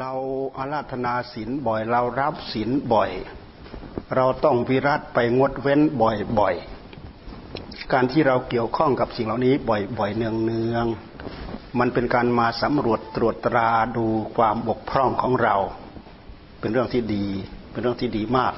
[0.00, 0.12] เรา
[0.58, 3.10] อาราธนาศีลบ่อย เรารับศีลบ่อย
[4.14, 15.56] เราต้องวิรัตไปงดเว้นบ่อยๆ การที่เราเกี่ยวข้องกับสิ่งเหล่านี้บ่อยๆเนืองๆ มันเป็นการมาสำรวจตรวจตราดูความบกพร่องของเรา
[16.60, 17.26] เป็นเรื่องที่ดี
[17.70, 18.54] เป็นเรื่องที่ดีมาก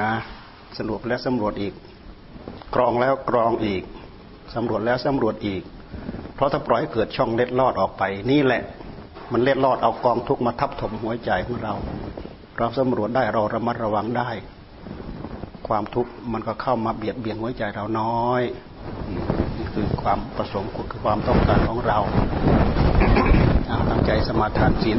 [0.00, 0.12] นะ
[0.78, 1.74] สรุปและสำรวจอีก
[2.74, 3.82] กรองแล้วกรองอีก
[4.54, 5.62] สำรวจแล้วสำรวจอีก
[6.34, 8.62] เพราะถ้าปล่อยเกิดช่องเล็ดลอดออกไปนี่แหละ
[9.32, 11.74] มันเล็ดลอดเอากองทุกมาทับถมหัวใจของเรา
[12.58, 14.30] เราสำรวจได้เราระมัดระวังได้
[15.68, 18.42] ความทุกข์มันก็เข้ามาเบียดเบียนหัวใจเราน้อย
[19.56, 21.98] นี่คือความประสงค์คือความต้องการของเรา
[23.90, 24.98] ตั้งใจสมาทานศีล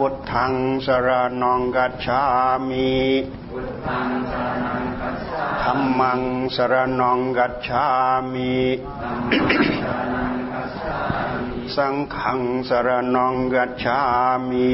[0.00, 0.54] บุตทัง
[0.86, 1.08] สร
[1.42, 2.22] นองกัจฉา
[2.68, 2.94] มิ
[5.62, 6.20] ธรรมัง
[6.56, 7.84] สรนองกัจฉา
[8.32, 8.56] มิ
[11.76, 13.98] สังขังสรนองกัจฉา
[14.50, 14.72] มิ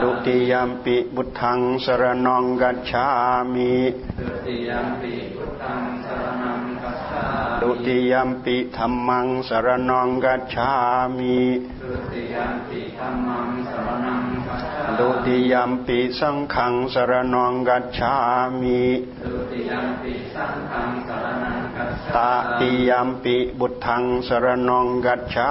[0.00, 3.06] ดุติยมปิบุตทังสรนองกัจฉา
[3.54, 3.74] มิ
[4.18, 10.70] ดุติยมปิบุตทังสรนองกัจฉามิดุติยมปิธรรมังสรนองกัจฉา
[11.18, 11.38] มิ
[12.40, 18.14] ดุติยมปิธรรมังสรนังกัจฉามิดุติยมปิสังขังสรนองกัจฉา
[18.60, 18.82] มิ
[19.24, 25.48] ดุติยมปิสังขังสรนังกัจฉามิตติยมปิบุตทังสรนองกัจฉา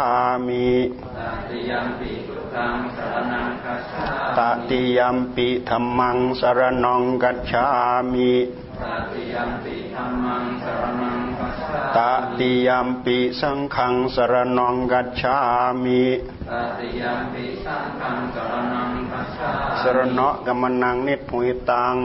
[0.48, 0.70] มิ
[1.18, 1.20] ต
[1.50, 4.40] ติยมปิบุตทังสรนังกัจฉามิต
[4.70, 7.66] ติยมปิธรรมังสรนองกัจฉา
[8.14, 8.69] มิต
[9.12, 11.98] ติยมปิธรรมังสรนังกัจฉามิต
[12.40, 15.38] ติยมปิสังขังสรนองกัจฉา
[15.84, 16.04] มิ
[16.50, 21.98] ตติยมปิสังขังสรนังกัจฉามิสรณะกัมนังนิพุยตัง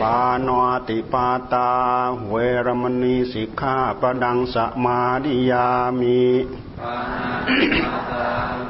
[0.00, 0.48] ปาน
[0.88, 1.70] ติปาตา
[2.28, 2.34] เว
[2.66, 5.66] รมณีสิกขาปดังสมาดิยา
[6.00, 6.22] มิ
[6.80, 8.69] ปานาติปาตา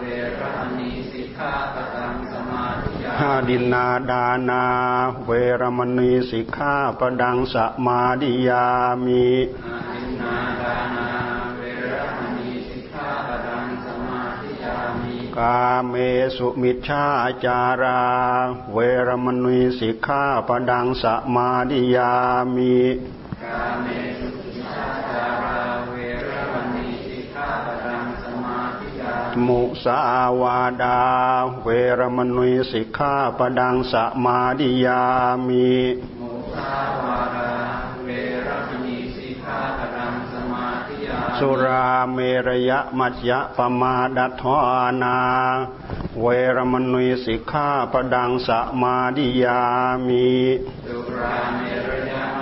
[3.31, 4.63] ดิยามิดินาดานา
[5.25, 5.31] เว
[5.61, 7.55] รมณีสิกขาปดังส
[7.85, 8.67] มาดิยา
[9.05, 15.55] มิดินาดานาา
[15.89, 15.95] เม
[16.37, 17.05] สุมิชฌา
[17.45, 18.01] จารา
[18.73, 21.05] เวรมณีสิกขาปดังส
[21.35, 22.13] มาดิยา
[22.55, 22.79] มิ
[23.43, 23.87] กาเม
[24.19, 25.95] สุมิชฌาจาราเว
[26.29, 29.99] รมณีสิกขาปดังสมาดิยา มิมุสา
[30.41, 31.01] วาดา
[31.63, 31.69] เว
[31.99, 35.03] รมณีสิกขาปดังสมาดิยา
[35.47, 35.71] มิ
[36.21, 37.51] มุสาวาดา
[38.05, 38.09] เว
[38.47, 45.19] รมณีสิกขาปดังสมาดิยามิสุราเมรยะมัจยะปมาดัทานา
[46.21, 46.27] เว
[46.57, 48.49] รมณีสิกขาปดังส
[48.81, 49.61] มาดิยา
[50.07, 50.31] มิ
[50.89, 52.40] สุราเมรยา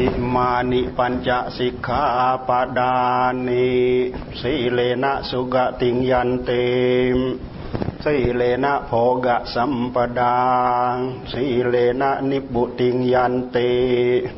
[0.00, 2.02] อิมานิปัญจสิกขา
[2.48, 2.94] ปดา
[3.46, 3.68] นิ
[4.40, 6.50] สีเลนะสุกติงยันเต
[7.16, 7.18] ม
[8.04, 8.90] สีเลนะโภ
[9.24, 10.36] กะสัมปดา
[11.32, 13.56] สีเลนะนิบุติงยันเต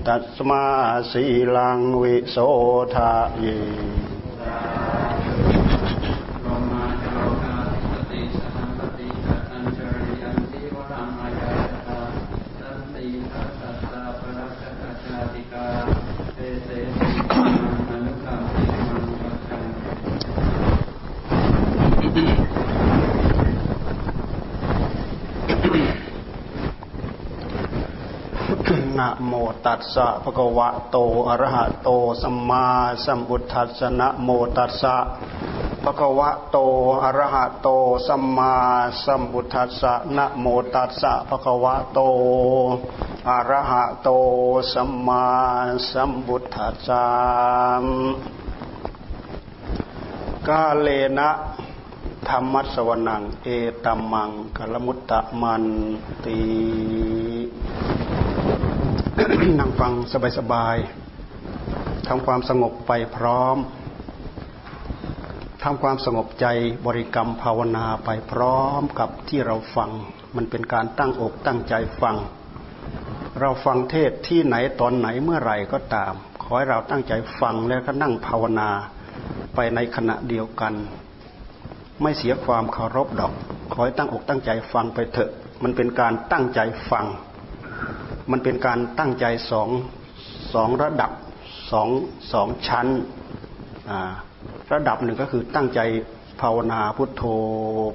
[0.06, 0.65] ตัสมา
[1.12, 1.25] สี
[1.55, 2.37] ลังวิโส
[2.94, 3.47] ทะเย
[29.73, 30.97] ตัสสะภะคะวะโต
[31.29, 31.91] อะระหะโต
[32.23, 32.65] สัมมา
[33.05, 34.97] สัมพุทธัสสะนะโมตัสสะ
[35.85, 36.59] ภะคะวะโต
[37.05, 37.69] อะระหะโต
[38.07, 38.55] สัมมา
[39.05, 42.01] สัมพุทธัสสะนะโมตัสสะภะคะวะโต
[43.29, 44.09] อะระหะโต
[44.73, 45.25] สัมมา
[45.91, 47.05] สัมพุทธัสสะ
[50.49, 50.89] กาเล
[51.19, 51.31] นะ
[52.29, 53.47] ธรรมัสวนัง เอ
[53.85, 55.65] ตัมมังกลมุตตะมัน
[56.25, 56.39] ตี
[59.61, 59.93] นั่งฟัง
[60.39, 63.57] สบายๆทำความสงบไปพร้อม
[65.63, 66.47] ทำความสงบใจ
[66.87, 69.91] บริกรรมภาวนาไปพร้อมกับที่เราฟัง
[70.37, 72.17] มันเป็นการตั้งอกตั้งใจฟัง
[73.41, 78.71] เราฟังเทศที่ไหนตอนไหนเมื่อไหร่ก็ตาม ขอให้เราตั้งใจฟังแล้วก็นั่งภาวนา
[79.55, 80.75] ไปในขณะเดียวกัน
[82.03, 83.33] ไม่เสียความเคารพดอก
[83.73, 85.31] ขอให้ตั้งอกตั้งใจฟังไปเถอะ
[85.63, 86.61] มันเป็นการตั้งใจ
[86.91, 87.07] ฟัง
[88.31, 89.69] มันเป็นการตั้งใจสอง
[90.55, 91.11] สองระดับ
[91.71, 91.89] สอง
[92.33, 92.87] สองชั้น
[94.73, 95.81] ระดับหนึ่งก็คือตั้งใจ
[96.41, 97.23] ภาวนาพุทโธ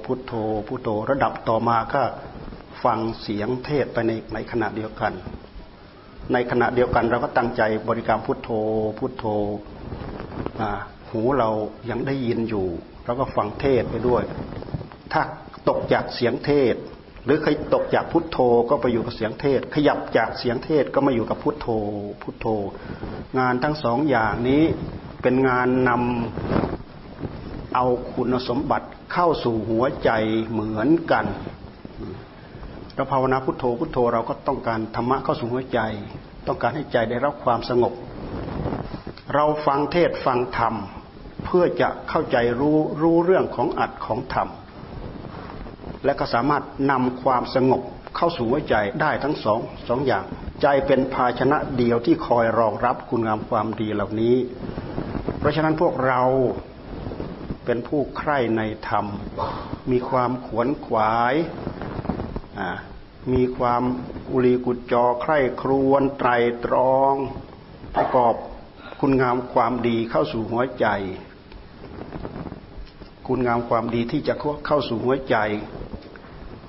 [0.04, 0.32] พุทโธ
[0.68, 2.02] พุทโธ ระดับต่อมาก็
[2.84, 5.12] ฟังเสียงเทศไปในในขณะเดียวกัน
[6.32, 8.50] ในขณะเดียวกันเราก็ตั้งใจบริกรรมพุทโธ
[8.98, 9.24] พุทโธ
[11.10, 11.50] หูเรา
[11.90, 12.66] ยังได้ยินอยู่
[13.04, 14.22] เราก็ฟังเทศไปด้วย
[15.12, 15.22] ถ้า
[15.68, 16.74] ตกจากเสียงเทศ
[17.24, 18.38] หรือใครตกจากพุทโธ
[18.70, 21.68] ก็ไปอยู่กับเสียงเทศ ขยับจากเสียงเทศก็มาอยู่กับพุทโธ
[22.22, 22.46] พุทโธ
[23.38, 24.62] งานทั้งสองอย่างนี้
[25.22, 30.10] เป็นงานนำเอาคุณสมบัติเข้าสู่หัวใจ
[30.50, 31.24] เหมือนกัน
[32.94, 35.80] เราภาวนาพุทโธพุทโธเราก็ต้องการธรรมะเข้าสู่หัวใจ
[36.46, 37.92] ต้องการให้ใจได้รับความสงบ
[39.34, 40.74] เราฟังเทศฟังธรรม
[41.44, 44.48] เพื่อจะเข้าใจรู้รู้เรื่องของอัดของธรรม
[46.04, 47.82] และก็สามารถนำความสงบ
[48.16, 50.24] เข้าสู่หัวใจได้ทั้งสองสองอย่าง
[50.62, 54.36] ใจเป็นภาชนะเดียวที่คอยรองรับคุณงามความดีเหล่านี้
[55.38, 56.22] เพราะฉะนั้นพวกเรา
[57.64, 59.06] เป็นผู้ใคร่ในธรรม
[59.90, 61.34] มีความขวนขวาย
[63.32, 63.82] มีความ
[64.32, 66.30] อุลีกุจจอใคร่ครวนไตร
[66.64, 67.14] ตรอง
[67.96, 68.34] ประกอบ
[69.00, 70.86] คุณงามความดีเข้าสู่หัวใจ
[73.26, 74.34] คุณงามความดีที่จะ
[74.66, 75.36] เข้าสู่หัวใจ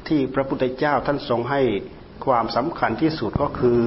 [0.09, 1.61] ที่พระพุทธเจ้าท่านทรงให้
[2.25, 3.83] ความสำคัญที่สุดก็คือ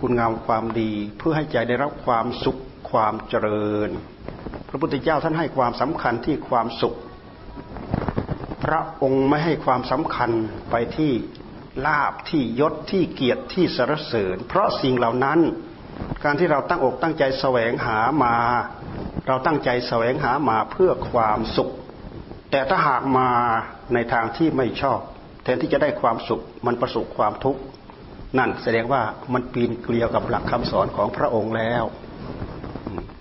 [0.00, 2.60] คุณงามความดีเพื่อให้ใจได้รับความสุข
[2.90, 3.90] ความเจริญ
[4.68, 6.96] พระพุทธเจ้าท่านให้ความสำคัญที่ความสุข
[8.64, 10.30] พระองค์ไม่ให้ความสำคัญ
[10.70, 11.12] ไปที่
[11.86, 15.38] ลาบที่ยศที่เกียรติที่สรรเสริญ เพราะสิ่งเหล่านั้น
[16.24, 18.36] การที่เราตั้งอกตั้งใจแสวงหามา
[19.26, 21.70] เราตั้งใจแสวงหามาเพื่อความสุข
[22.50, 23.28] แต่ถ้าหากมา
[23.94, 25.00] ในทางที่ไม่ชอบ
[25.42, 27.60] แทนที่จะได้ความสุขมันประสบความทุกข์
[28.38, 29.02] นั่นแสดงว่า
[29.32, 31.84] มันปีนเกลียวกับหลักคำสอนของพระองค์แล้ว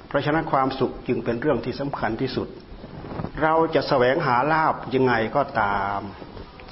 [0.07, 2.47] เพราะฉะนั้นความสุขจึงเป็นเรื่องที่สำคัญที่สุด
[3.41, 5.99] เราจะแสวงหาลาบยังไงก็ตาม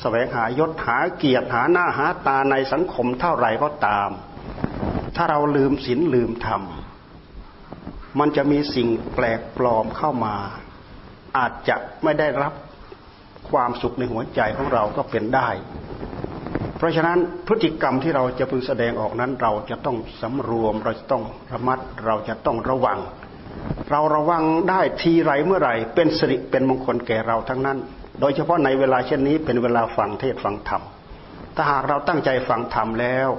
[0.02, 4.10] แสวงหายศหาเกียรติหาหน้าหาตาในสังคมเท่าไหร่ก็ตาม
[5.16, 6.62] ถ้าเราลืมศีลลืมธรรม
[8.20, 10.36] มันจะมีสิ่งแปลกปลอมเข้ามา
[11.38, 12.54] อาจจะไม่ได้รับ
[13.52, 15.50] ความสุขในหัวใจของเราก็เป็นได้
[16.78, 23.00] เพราะฉะนั้นพฤติกรรมที่เราจะพึงแสดงออกนั้น เราจะต้องสำรวม เราจะต้องระมัด เราจะต้องระวัง
[23.92, 27.78] เราระวังได้ทีไรเมื่อไหร่ เป็นสิริเป็นมงคลแก่เราทั้งนั้น
[28.20, 30.82] โดยเฉพาะในเวลาเช่นนี้เป็นเวลาฟังเทศฟังธรรม
[31.56, 33.30] ถ้าหากเราตั้งใจฟังธรรมแล้ว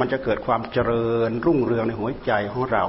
[0.00, 2.84] มันจะเกิดความเจริญรุ่งเรืองในหัวใจของเรา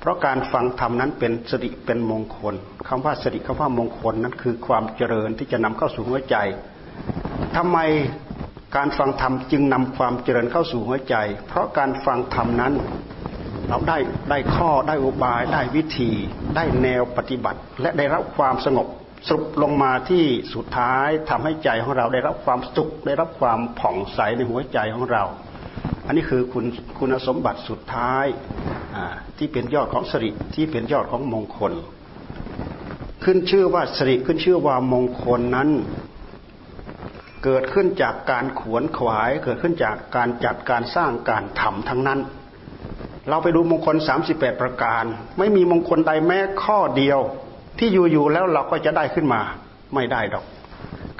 [0.00, 2.54] เพราะการฟังธรรมนั้นเป็นสติเป็นมงคล
[2.88, 6.36] คำว่าสติคำว่ามงคลนั้นคือความเจริญที่จะนำเข้าสู่หัวใจ
[7.56, 7.78] ทำไม
[8.76, 11.16] การฟังธรรมจึงนำความเจริญเข้าสู่หัวใจ
[11.48, 12.72] เพราะการฟังธรรมนั้น
[13.68, 13.98] เราได้
[14.30, 16.10] ได้ข้อได้อุบายได้วิธี
[16.56, 18.86] ได้แนวปฏิบัติ และได้รับความสงบ
[19.28, 25.24] สรุปลงมาที่สุดท้ายทำให้ใจของเราได้รับความสุขได้รับความผ่องใสในหัวใจของเรา
[26.06, 26.64] อันนี้คือคุณ
[26.98, 28.26] คุณสมบัติสุดท้าย
[29.38, 31.72] ที่เป็นยอดของสริที่เป็นยอดของมงคล
[33.24, 35.70] ขึ้นชื่อว่าสริขึ้นชื่อว่ามงคลนั้น
[37.44, 42.20] เกิดขึ้นจากการขวนขวาย เกิดขึ้นจากการจัดการสร้างการทำทั้งนั้น
[43.28, 43.96] เราไปดูมงคล
[44.28, 45.04] 38 ประการ
[45.38, 47.18] ไม่มีมงคลใดแม้ข้อเดียว
[47.78, 49.40] ที่อยู่ๆแล้วเราก็จะได้ขึ้นมา
[49.94, 50.44] ไม่ได้ดอก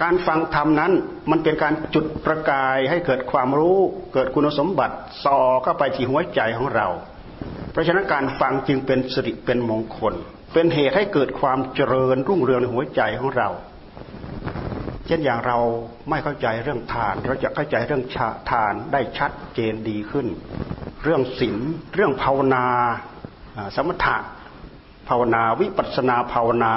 [0.03, 0.93] การฟังธรรมนั้น
[1.31, 3.79] มันเป็นการจุดประกายให้เกิดความรู้
[4.15, 6.89] เกิดคุณสมบัติส่อเข้าไปที่หัวใจของเรา
[7.73, 10.15] เพราะฉะนั้นการฟังจึงเป็นสิริเป็นมงคล
[10.53, 13.49] เป็นเหตุให้เกิดความเจริญรุ่งเรืองในหัวใจของเรา
[15.07, 15.59] เช่นอย่างเรา
[16.11, 18.03] ไม่เข้าใจเรื่องทาน เราจะเข้าใจเรื่อง
[18.51, 20.27] ทานได้ชัดเจนดีขึ้น
[21.05, 21.57] เรื่องศีล
[21.95, 22.65] เรื่องภาวนา
[23.77, 24.17] สมถะ
[25.09, 26.75] ภาวนาวิปัสนาภาวนา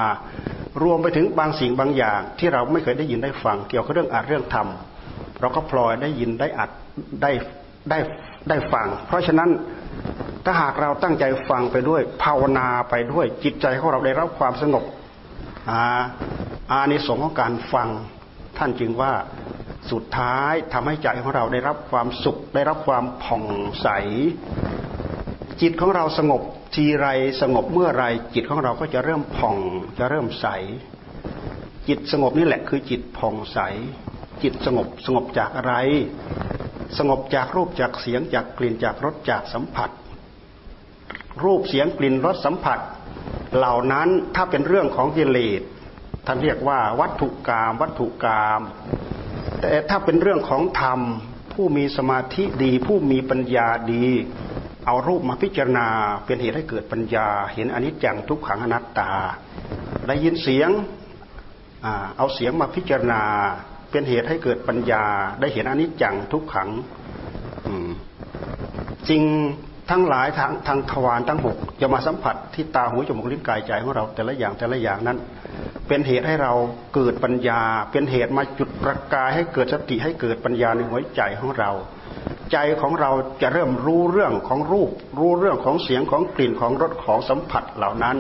[0.84, 4.68] รวมไปถึงบางสิ่งบางอย่าง ที่เราไม่เคยได้ยินได้ฟัง เกี่ยวกับเรื่องอัดเรื่องธรรม
[5.42, 6.70] เราก็พลอยได้ยินได้อัด
[7.22, 7.32] ได้
[7.90, 7.98] ได้
[8.50, 9.50] ได้ฟัง เพราะฉะนั้น
[10.46, 14.84] ถ้าหากเราตั้งใจฟังไปด้วยภาวนาไปด้วยจิตใจของเราได้รับความสงบ
[15.70, 15.82] อา
[16.72, 17.88] อานิสงส์ของการฟัง
[18.58, 19.14] ท่านจึงว่า
[19.92, 23.46] สุดท้ายทำให้ใจของเราได้รับความสุข ได้รับความผ่อง
[23.82, 23.88] ใส
[25.62, 26.42] จิตของเราสงบ
[26.76, 27.08] ทีไร
[27.42, 29.58] สงบเมื่อไรจิตของเราก็จะเริ่มผ่อง
[30.00, 30.48] จะเริ่มใส
[31.88, 33.60] จิตสงบนี่แหละคือจิตผ่องใส
[34.44, 35.74] จิตสงบสงบจากอะไร
[36.98, 39.90] สงบจากรูปจากเสียงจากกลิ่นจากรสจากสัมผัส
[41.44, 42.80] รูปเสียงกลิ่นรสสัมผัส
[43.56, 45.62] เหล่านั้นถ้าเป็นเรื่องของกิเลส
[46.26, 48.62] ท่านเรียกว่าวัตถุกรรมวัตถุกรรม
[49.62, 51.00] แต่ถ้าเป็นเรื่องของธรรม
[51.54, 54.08] ผู้มีสมาธิดี ผู้มีปัญญาดี
[54.90, 55.88] เอารูปมาพิจารณา
[56.26, 59.12] เป็นเหตุให้เกิดปัญญา เห็นอนิจจังทุกขังอนัตตา
[60.08, 60.70] ได้ยินเสียง
[62.18, 63.22] เอาเสียงมาพิจารณา
[63.92, 65.04] เป็นเหตุให้เกิดปัญญา
[65.40, 66.70] ได้เห็นอนิจจังทุกขัง
[69.10, 69.24] จริง
[69.90, 75.18] ทั้งหลายทางทางทวารทั้งหกจะมาสัมผัสที่ตาหูจมูกลิ้นกายใจของเราแต่ละอย่างแต่ละอย่างนั้น
[75.88, 76.54] เป็นเหตุให้เรา
[76.96, 81.72] เกิดปัญญา เป็นเหตุมาจุดประกายให้เกิดสติให้เกิดปัญญาในหัวใจของเรา
[82.52, 83.12] ใจของเรา
[83.42, 84.90] จะเริ่มรู้เรื่องของรูป
[85.20, 88.18] รู้เรื่องของเสียงของกลิ่นของรสของสัมผัสเหล่านั้น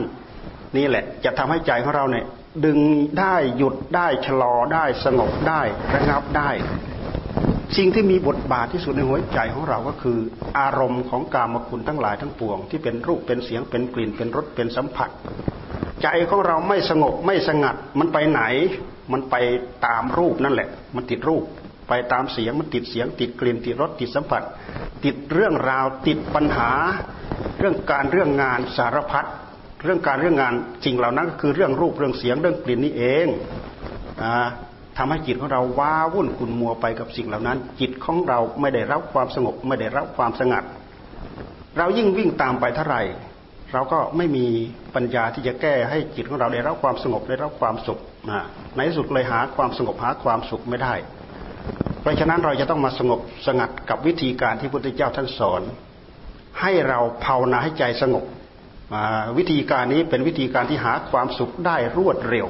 [0.77, 2.25] นี่แหละจะทำให้ใจของเราเนี่ย
[2.65, 2.79] ดึง
[3.19, 5.61] ได้หยุดได้ชะลอได้สงบได้
[5.93, 6.49] ระงับได้
[7.77, 10.19] สิ่งที่มีบทบาทที่สุดในหัวใจของเราก็คือ
[10.59, 15.09] อารมณ์ของกามคุณทั้งหลายทั้งปวง ที่เป็นรูปเป็นเสียงเป็นกลิ่นเป็นรสเป็นสัมผัส
[16.03, 18.41] ใจของเราไม่สงบไม่สงัดมันไปไหน
[19.11, 19.35] มันไป
[19.85, 21.43] ตามรูปนั่นแหละ มันติดรูป
[21.87, 24.43] ไปตามเสียงมันติดเสียง ติดกลิ่นติดรสติดสัมผัส
[25.03, 26.71] ติดเรื่องราวติดปัญหา
[27.59, 29.27] เรื่องการเรื่องงานสารพัด
[29.83, 30.53] เรื่องการเรื่องงาน
[30.83, 33.27] จริงเหล่านั้นก็คือเรื่องรูปเรื่องเสียงเรื่องกลิ่นนี่เอง
[34.23, 34.47] อ่า
[34.97, 40.63] ทำให้จิตของเราว้าวุ่นขุนมัวไปกับสิ่งเหล่านั้น จิตของเราไม่ได้รับความสงบไม่ได้รับความสงัด
[41.77, 43.03] เรายิ่งวิ่งตามไปเท่าไหร่
[43.73, 44.45] เราก็ไม่มี
[44.95, 47.99] ปัญญาที่จะแก้ให้จิตของเราได้รับความสงบได้รับความสุข
[48.75, 50.93] ในที่สุดเลยหาความสงบหาความสุขไม่ได้
[52.01, 55.61] เพราะฉะนั้นเราจะต้องมาสงบสงัดกับวิธีการที่พระพุทธเจ้าท่านสอน
[56.61, 58.25] ให้เราภาวนาให้ใจสงบ
[59.37, 62.47] วิธีการนี้เป็นวิธีการที่หาความสุขได้รวดเร็ว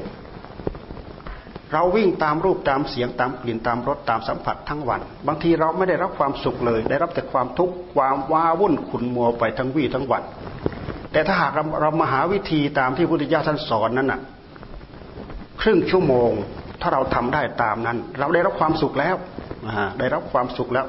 [1.74, 10.24] เราวิ่งตามรูปตามเสียงตามกลิ่นตามรสตามสัมผัสทั้งวัน บางทีเราไม่ได้รับความสุขเลย ได้รับแต่ความทุกข์ความว้าวุ่นขุนมัวไปทั้งวี่ทั้งวัน
[11.12, 14.22] แต่ถ้าหากเราเรามาหาวิธีตามที่พระพุทธเจ้าท่านสอนนั้นน่ะ
[15.62, 16.32] ครึ่งชั่วโมง
[16.82, 19.16] ถ้าเราทำได้ตามนั้น เราได้รับความสุขแล้ว
[20.00, 20.86] ได้รับความสุขแล้ว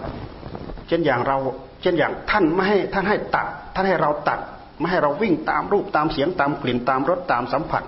[0.88, 1.36] เช่นอย่างเรา
[1.82, 4.38] เช่นอย่างท่านไม่ให้ท่านให้ตัดท่านให้เราตัด
[4.78, 7.82] ไม่ให้เราวิ่งตามรูปตามเสียงตามกลิ่นตามรสตามสัมผัส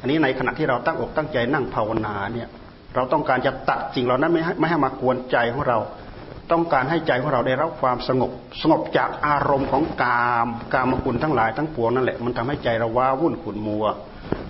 [0.00, 2.48] อันนี้ในขณะที่เราตั้งอกตั้งใจนั่งภาวนาเนี่ย
[2.94, 5.78] เราต้องการจะตัดสิ่งเหล่านั้นไม่ให้ไม่ให้มากวนใจของเรา
[6.52, 8.30] ต้องการให้ใจของเราได้รับความสงบ
[8.62, 13.84] สงบจากอารมณ์ของกาม กามคุณทั้งหลายทั้งปวงนั่นแหละมันทำให้ใจเราว้าวุ่นขุ่นมัว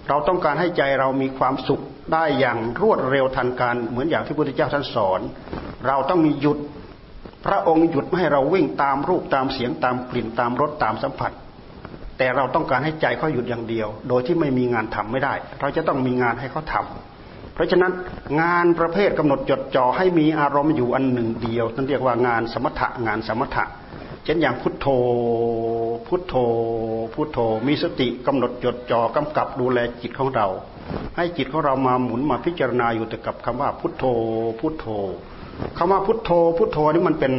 [0.09, 5.21] เราต้องการให้ใจเรามีความสุขได้อย่างรวดเร็วทันการ เหมือนอย่างที่พระพุทธเจ้าท่านสอน
[5.87, 6.59] เราต้องมีหยุด
[7.47, 11.33] พระองค์หยุดไม่ให้เราวิ่งตามรูปตามเสียงตามกลิ่นตามรสตามสัมผัส
[12.19, 16.87] แต่เราต้องการให้ใจเขาหยุดอย่างเดียว โดยที่ไม่มีงานทำไม่ได้ เราจะต้องมีงานให้เขาทา
[17.55, 17.93] เพราะฉะนั้น
[18.41, 23.65] งานประเภทกำหนดจดจ่อให้มีอารมณ์อยู่อันหนึ่งเดียวนั่นเรียกว่างานสมถะงานสมถะ
[24.25, 24.87] เช่นอย่างพุทโธ
[26.07, 26.35] พุทโธ
[27.15, 30.47] พุทโธ มีสติกำหนดจดจ่อกำกับดูแลจิตของเรา
[31.17, 34.05] ให้จิตของเรามาหมุนมาพิจารณาอยู่แต่กับคำว่าพุทโธ
[34.61, 34.87] พุทโธ
[35.79, 37.35] คำว่าพุทโธ พุทโธนี่มันเป็น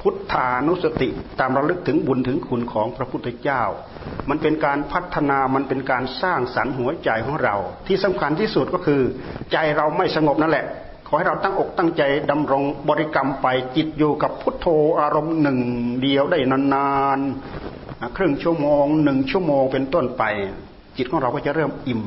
[0.00, 1.08] พุทธานุสติ
[1.40, 3.62] ตามระลึกถึงบุญถึงคุณของพระพุทธเจ้า
[4.28, 9.00] มันเป็นการพัฒนา มันเป็นการสร้างสรรค์หัวใจของเรา ที่สำคัญที่สุดก็คือ
[9.52, 10.66] ใจเราไม่สงบนั่นแหละ
[11.14, 14.66] อให้เราตั้งอกตั้งใจดำรงบริกรรมไปจิตอยู่กับพุทโธ
[15.00, 15.58] อารมณ์หนึ่ง
[16.02, 20.22] เดียวได้นานๆครึ่งชั่วโมงหนึ่งชั่วโมงเป็นต้นไป
[20.96, 22.02] จิตของเราก็จะเริ่มอิ่ม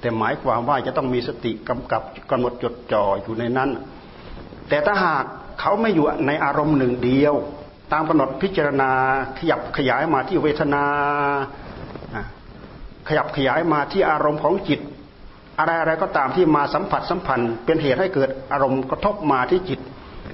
[0.00, 3.70] แต่หมายความว่าจะต้องมีสติกำกับกำหนดจดจ่ออยู่ในนั้น
[4.68, 5.24] แต่ถ้าหาก
[5.60, 7.34] เขาไม่อยู่ในอารมณ์หนึ่งเดียว
[7.92, 8.90] ตามกำหนดพิจารณา
[9.38, 10.84] ขยับขยายมาที่เวทนา
[13.08, 14.80] ขยับขยายมาที่อารมณ์ของจิต
[15.58, 19.80] อะไรอะไรก็ตามที่มาสัมผัสสัมพันธ์ เป็นเหตุให้เกิดอารมณ์กระทบมาที่จิต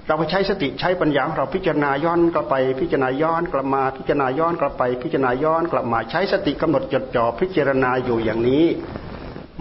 [0.07, 8.65] เราใช้สติใช้ปัญญาเราพิจารณาย้อนกลับไป พิจารณาย้อนกลับมาพิจารณาย้อนกลับไป พิจารณาย้อนกลับมาใช้สติกำหนดจดจ่อพิจารณาอยู่อย่างนี้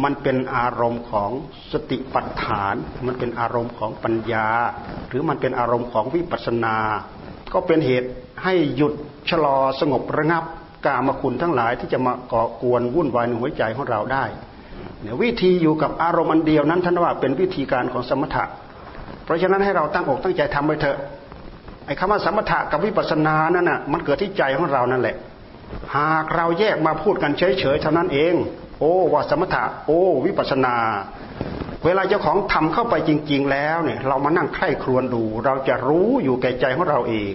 [0.03, 1.32] มันเป็นอารมณ์ของ
[1.72, 2.75] สติปัฏฐาน
[3.06, 4.48] มันเป็นอารมณ์ของปัญญา
[5.10, 6.77] หรือมันเป็นอารมณ์ของวิปัสสนา
[7.53, 8.10] ก็เป็นเหตุ
[8.44, 8.94] ให้หยุด
[9.30, 10.44] ชะลอสงบระงับ
[10.86, 14.25] กามคุณทั้งหลายที่จะมาก่อกวนวุ่นวายในหัวใจของเราได้
[15.01, 18.43] เนี่ยวิธีอยู่กับอารมณ์อันเดียวนั้นท่านว่าเป็นวิธีการของสมถะ
[19.24, 20.98] เพราะฉะนั้นให้เราตั้งอกตั้งใจทำไปเถอะ
[21.86, 25.15] ไอ้คำว่าสมถะกับวิปัสสนานั่นน่ะมันเกิดที่ใจของเรานั่นแหละ
[25.96, 28.34] หากเราแยกมาพูดกันเฉยๆเท่านั้นเอง
[28.79, 30.75] โอ้ว่าสมถะ โอ้ วิปัสสนา
[31.86, 37.34] เวลาเจ้าของทำเข้าไปจริง ๆ แล้วเนี่ย เรามานั่งใคร่ครวญดู เราจะรู้อยู่แก่ใจของเราเอง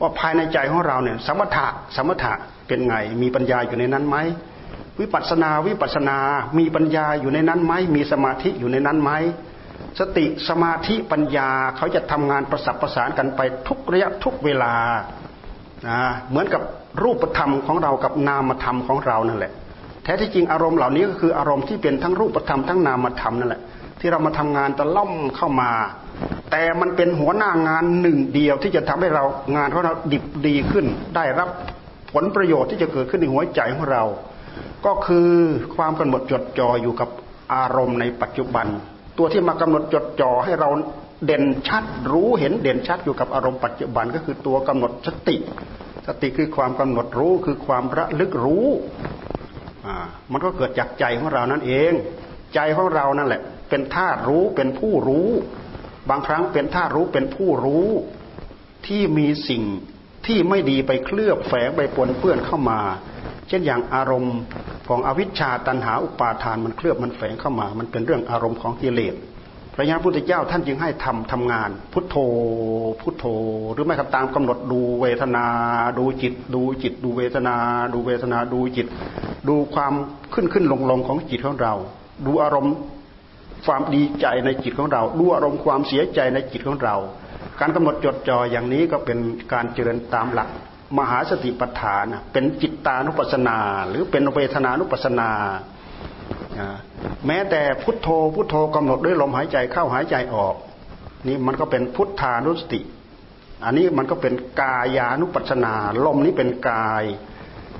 [0.00, 2.32] ว่าภายในใจของเราเนี่ย สมถะสมถะ
[2.68, 4.16] เป็นไงมีปัญญาอยู่ในนั้นไหม
[5.00, 6.18] วิปัสนาวิปัสนา
[6.58, 9.10] มีปัญญาอยู่ในนั้นไหมมีสมาธิอยู่ในนั้นไหม
[10.00, 14.74] สติสมาธิปัญญาเขาจะทำงานประสับประสานกันไปทุกระยะทุกเวลา
[15.88, 16.62] นะเหมือนกับ
[17.02, 19.52] รูปธรรมของเรากับนามธรรมของเรานั่นแหละ
[20.04, 23.62] แท้ที่จริงอารมณ์เหล่านี้ก็คืออารมณ์ที่เป็นทั้งรูปธรรมทั้งนามธรรมนั่นแหละ
[24.00, 25.70] ที่เรามาทำงานตะล่อมเข้ามา
[26.50, 29.24] แต่มันเป็นหัวหน้างานหนึ่งเดียวที่จะทำให้เรา
[29.56, 30.86] งานของเราดิบดีขึ้น
[31.16, 31.48] ได้รับ
[32.12, 34.04] ผลประโยชน์ที่จะเกิดขึ้นในหัวใจของเรา
[34.86, 35.30] ก็คือ
[35.76, 37.08] ความกำหนดจดจ่ออยู่กับ
[37.54, 38.66] อารมณ์ในปัจจุบัน
[39.18, 40.70] ตัวที่มากำหนดจดจ่อให้เรา
[41.26, 45.36] เด่นชัดรู้เห็นเด่นชัดอยู่กับอารมณ์ปัจจุบันก็คือตัวกำหนดสติ
[46.06, 48.66] สติคือความกำหนดรู้คือความระลึกรู้
[50.32, 51.92] มันก็เกิดจากใจของเรานั่นเอง
[52.54, 55.28] ใจของเรานั่นแหละ เป็นธาตุรู้เป็นผู้รู้
[56.10, 57.88] บางครั้งเป็นธาตุรู้เป็นผู้รู้
[58.86, 59.62] ที่มีสิ่ง
[60.26, 62.80] ที่ไม่ดีไปเคลือบแฝงไปปนเปื้อนเข้ามา
[63.48, 64.36] เช่นอย่างอารมณ์
[64.88, 69.16] ของอวิชชาตันหาอุปาทานมันเคลือบมันแฝงเข้ามา มันเป็นเรื่องอารมณ์ของกิเลส
[69.74, 72.16] พระยาพุทธเจ้าท่านจึงให้ทำทำงาน พุทโธ
[73.00, 73.24] พุทโธ
[73.72, 75.46] หรือไม่ก็ตามกำหนดดูเวทนา
[75.98, 77.56] ดูจิต ดูจิต ดูเวทนา
[77.92, 78.86] ดูเวทนาดูจิต
[79.48, 79.92] ดูความ
[80.34, 81.74] ขึ้นขึ้นลงลงของจิตของเรา
[82.26, 82.74] ดูอารมณ์
[83.64, 86.96] ความดีใจในจิตของเรา ดูอารมณ์ความเสียใจในจิตของเรา
[87.60, 89.18] การกำหนดจดจ่ออย่างนี้ก็เป็น
[89.52, 90.48] การเจริญตามหลัก
[90.98, 93.58] มหาสติปัฏฐานเป็นจิตตานุปัสสนา
[93.88, 95.30] หรือเป็นเวทนานุปัสสนา
[97.26, 100.54] แม้แต่พุทโธพุทโธกำหนดด้วยลมหายใจเข้าหายใจออก
[101.26, 102.80] นี่มันก็เป็นพุทธานุสติ
[103.64, 105.74] อันนี้มันก็เป็นกายานุปัสสนา
[106.04, 107.04] ลมนี้เป็นกาย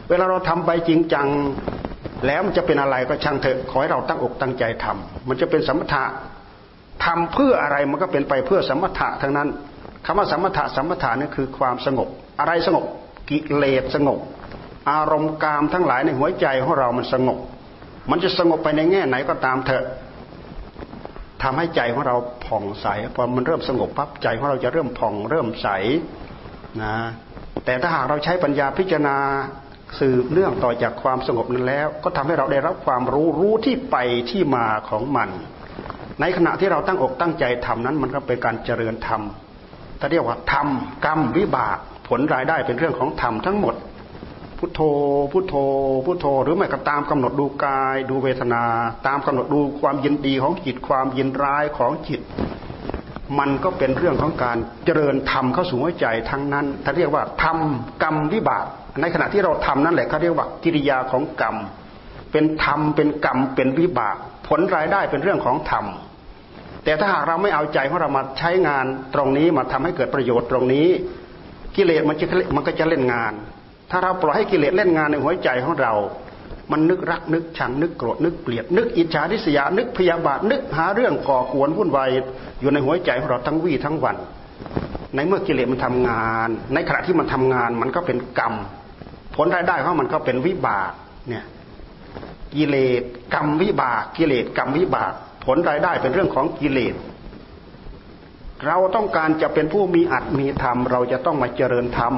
[0.08, 1.28] เวลาเราทำไปจริงจัง
[2.26, 6.04] แล้วมันจะเป็นอะไรก็ช่างเถอะขอให้เราตั้งอกตั้งใจทำมันจะเป็นสมถะ
[7.04, 9.48] ทำเพื่ออะไรมันก็เป็นไปเพื่อสมถะทั้งนั้น
[10.06, 12.08] คำว่าสมถะสมถะนี่คือความสงบ
[12.40, 12.84] อะไรสงบ
[13.30, 14.18] กิเลสสงบ
[14.90, 17.38] อารมณ์กามทั้งหลายในหัวใจของเรามันสงบ
[18.10, 19.84] มันจะสงบไปในแง่ไหนก็ตามเถอะ
[21.42, 25.68] ทำให้ใจของเราผ่องใสพอมันเริ่มสงบปั๊บใจของเราจะเริ่มผ่องเริ่มใส
[26.82, 26.94] นะ
[27.64, 29.16] แต่ถ้าหากเราใช้ปัญญาพิจารณา
[30.00, 33.96] สืบเนื่องต่อจากความสงบนั้นแล้ว ก็ทำให้เราได้รับความรู้รู้ที่ไป
[34.30, 35.28] ที่มาของมัน
[36.20, 39.22] ในขณะที่เราตั้งอกตั้งใจทำนั้น มันก็เป็นการเจริญธรรม
[40.00, 40.68] ถ้าเรียกว่าธรรม
[41.04, 43.74] กรรมวิบาก ผลรายได้เป็นเรื่องของธรรมทั้งหมด
[44.58, 44.80] พุทโธ
[45.32, 45.54] พุทโธ
[46.06, 48.64] พุทโธ หรือไม่ก็ตามกำหนดดูกาย ดูเวทนา
[49.06, 52.20] ตามกำหนดดูความยินดีของจิตความยินร้ายของจิต
[53.38, 57.58] มันก็เป็นเรื่องของการเจริญธรรมเข้าสู่หัวใจทั้งนั้นถ้าเรียกว่าธรรม
[58.02, 58.66] กรรมวิบาก
[59.00, 61.56] ในขณะที่เราทำนั่นแหละเขาเรียกว่ากิริยาของกรรม
[62.32, 64.16] เป็นธรรมเป็นกรรมเป็นวิบาก
[64.48, 65.84] ผลรายได้เป็นเรื่องของธรรม
[66.84, 70.88] แต่ถ้าหากเราไม่เอาใจของเรามาใช้งานตรงนี้มาทำให้เกิดประโยชน์ตรงนี้
[71.76, 73.32] กิเลสมันจะมันก็จะเล่นงาน
[73.90, 75.92] ถ้าเราปล่อยให้กิเลสเล่นงานในหัวใจของเรา
[76.72, 82.08] มันนึกรักนึกชังนึกโกรธนึกเกลียดนึกอิจฉาทิษยานึกพยาบาทนึกหาเรื่องก่อกวนวุ่นวาย
[82.60, 84.16] อยู่ในหัวใจของเราทั้งวี่ทั้งวัน
[85.14, 88.54] ในเมื่อกิเลสมันทำงาน ในขณะที่มันทำงานมันก็เป็นกรรม
[89.36, 90.92] ผลรายได้ของมันก็เป็นวิบาก
[91.28, 91.44] เนี่ย
[92.54, 93.02] กิเลส
[93.34, 95.12] กรรมวิบาก กิเลสกรรมวิบาก
[95.44, 96.94] ผลรายได้เป็นเรื่องของกิเลส
[98.66, 102.14] เราต้องการจะเป็นผู้มีอัตมีธรรม เราจะต้องมาเจริญธรรม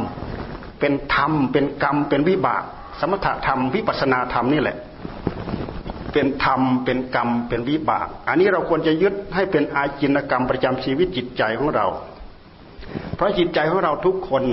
[0.81, 2.63] เป็นธรรม เป็นกรรม เป็นวิบาก
[3.01, 4.77] สมถะธรรม วิปัสนาธรรมนี่แหละ
[6.13, 11.87] เป็นธรรม เป็นกรรม เป็นวิบาก อันนี้เราควรจะยึดให้เป็นอาจินกรรมประจำชีวิตจิตใจของเรา
[13.15, 14.45] เพราะจิตใจของเราทุกคน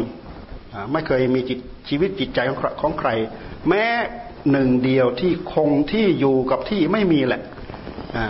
[0.91, 2.39] ไม่เคยมีจิตชีวิตจิตใจ
[2.81, 3.09] ของใคร
[3.67, 3.85] แม้
[4.51, 7.41] หนึ่งเดียวที่คงที่อยู่กับที่ไม่มีแหละ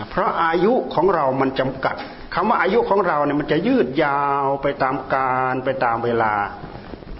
[0.09, 1.95] เพราะอายุของเรามันจำกัด
[2.33, 6.33] คำว่าอายุของเราเนี่ยมันจะยืดยาวไปตามการไปตามเวลา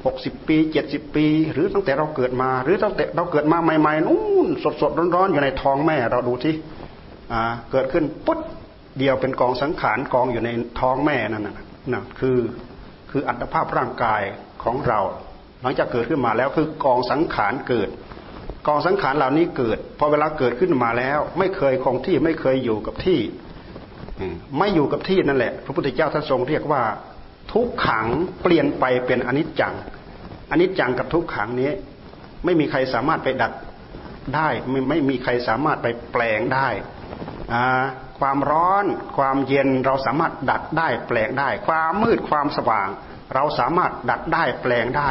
[0.06, 4.48] หกสิบปีเจ็ดสิบปี หรือตั้งแต่เราเกิดมา หรือตั้งแต่เราเกิดมาใหม่ๆนู่น
[4.82, 6.56] สดๆร้อนๆ อยู่ในท้องแม่เราดูที่
[7.72, 8.40] เกิดขึ้นปุ๊บ
[9.00, 10.50] เดียวเป็นกองสังขารกองอยู่ใน
[10.80, 12.40] ท้องแม่นั่นนะคือ
[13.12, 14.22] คืออัตภาพร่างกาย
[14.64, 15.00] ของเรา
[15.62, 17.90] หลังจากเกิดขึ้นมาแล้วคือกองสังขารเกิด
[18.68, 23.20] กองสังขารเหล่านี้เกิดพอเวลาเกิดขึ้นมาแล้ว ไม่เคยคงที่ไม่เคยอยู่กับที่
[24.58, 26.84] ไม่อยู่กับที่นั่นแหละ พระพุทธเจ้าท่านทรงเรียกว่า
[27.54, 28.08] ทุกขัง
[28.42, 29.74] เปลี่ยนไปเป็นอนิจจัง
[30.52, 31.72] อนิจจังกับทุกขังนี้
[32.46, 33.54] ไม่มีใครสามารถไปดัด
[34.36, 36.68] ได้ไม่ไม่มีใครสามารถไปแปลงได้
[38.20, 38.86] ความร้อน
[39.18, 42.88] ความเย็นเราสามารถดัดได้แปลงได้ ความมืดความสว่าง
[43.36, 45.10] เราสามารถดัดได้แปลงได้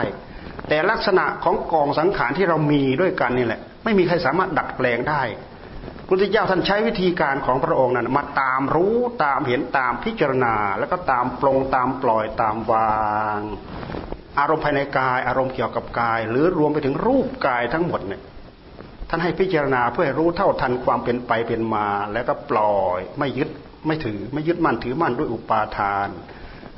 [0.69, 5.23] แต่ลักษณะของกองสังขารที่เรามีด้วยกันนี่แหละ ไม่มีใครสามารถดัดแปลงได้
[6.09, 13.03] พุทธเจ้าท่านใช้วิธีการของพระองค์นั้นมาตามรู้ตามเห็นตามพิจารณา แล้วก็ตามปรงตามปล่อยตามวา
[13.39, 13.41] ง
[14.39, 18.23] อารมณ์ภายในกาย อารมณ์เกี่ยวกับกาย หรือรวมไปถึงรูปกายทั้งหมดเนี่ย
[19.09, 23.49] ท่านให้พิจารณาเพื่อให้รู้เท่าทันความเป็นไปเป็นมา แล้วก็ปล่อยไม่ยึด
[23.87, 26.09] ไม่ถือไม่ยึดมั่นถือมั่นด้วยอุปาทาน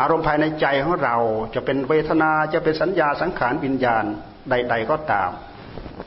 [0.01, 1.17] อารมณ์ภายในใจของเรา
[1.55, 4.05] จะเป็นเวทนาจะเป็นสัญญาสังขารวิญญาณ
[4.51, 5.31] ใด ๆ ก็ตาม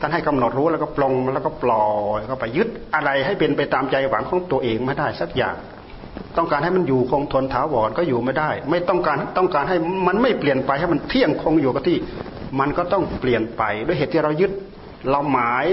[0.02, 1.86] ท่านให้กำหนดรู้แล้วก็ปลงแล้วก็ปล่อ
[2.18, 5.56] ยก็ไปยึดอะไรให้เป็นไปตามใจหวังของตัวเองไม่ได้สักอย่าง
[6.38, 9.78] ต้องการให้มันอยู่คงทนถาวรก็อยู่ไม่ได้ ไม่ต้องการต้องการให้
[10.08, 11.98] มันไม่เปลี่ยนไปให้มันเที่ยงคงอยู่กับที่
[12.60, 14.52] มันก็ต้องเปลี่ยนไปด้วยเหตุที่เรายึด
[15.10, 15.66] เราหมาย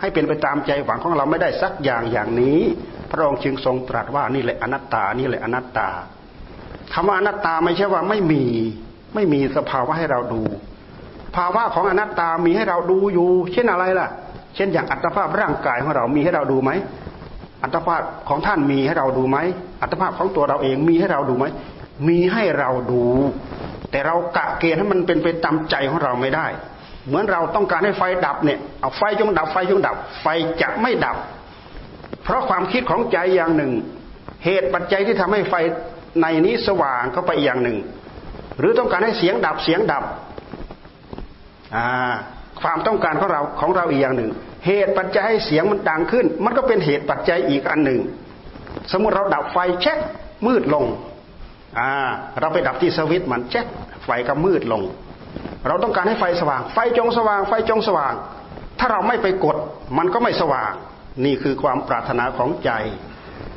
[0.00, 2.60] ให้เป็นไปตามใจหวังของเราไม่ได้สักอย่างอย่างนี้
[3.10, 5.88] พระองค์จึงทรงตรัสว่านี่แหละอนัตตานี่แหละอนัตตา
[6.94, 8.44] คำว่าอนัตตาไม่ใช่ว่าไม่มี
[9.14, 10.42] ไม่มีสภาวะให้เราดู
[11.36, 14.08] ภาวะของอนัตตามีให้เราดูอยู่ เช่นอะไรล่ะ
[14.56, 16.70] เช่นอย่างอัตภาพร่างกายของเรามีให้เราดูไหม
[17.62, 19.38] อัตภาพของท่านมีให้เราดูไหม
[19.82, 21.44] อัตภาพของตัวเราเองมีให้เราดูไหม
[22.08, 23.02] มีให้เราดู
[23.90, 26.46] แต่เรากะเกณฑ์ให้มันเป็นไปตามใจของเราไม่ได้
[27.06, 30.26] เหมือนเราต้องการให้ไฟดับเนี่ยเอาไฟจงดับไฟจงดับ ไฟ
[30.62, 31.16] จะไม่ดับ
[32.24, 33.72] เพราะความคิดของใจอย่างหนึ่ง
[34.44, 35.54] เหตุปัจจัยที่ทำให้ไฟ
[36.20, 37.78] ในนี้สว่างก็ไปอย่างหนึ่ง
[38.58, 40.04] หรือต้องการให้เสียงดับเสียงดับ
[42.60, 44.30] ความต้องการของเราของเราอีกอย่างหนึ่ง
[44.66, 48.00] เหตุปัจจัยให้เสียงมันดังขึ้น มันก็เป็นเหตุปัจจัยอีกอันหนึ่ง
[48.92, 49.98] สมมติเราดับไฟเช็ค
[50.46, 50.84] มืดลง
[51.78, 51.92] อ่า
[52.40, 53.66] เราไปดับที่สวิตมันเช็ค
[54.04, 54.82] ไฟก็มืดลง
[55.66, 58.14] เราต้องการให้ไฟสว่าง ไฟจงสว่าง ไฟจงสว่าง
[58.78, 59.56] ถ้าเราไม่ไปกด
[59.98, 60.72] มันก็ไม่สว่าง
[61.24, 62.70] นี่คือความปรารถนาของใจ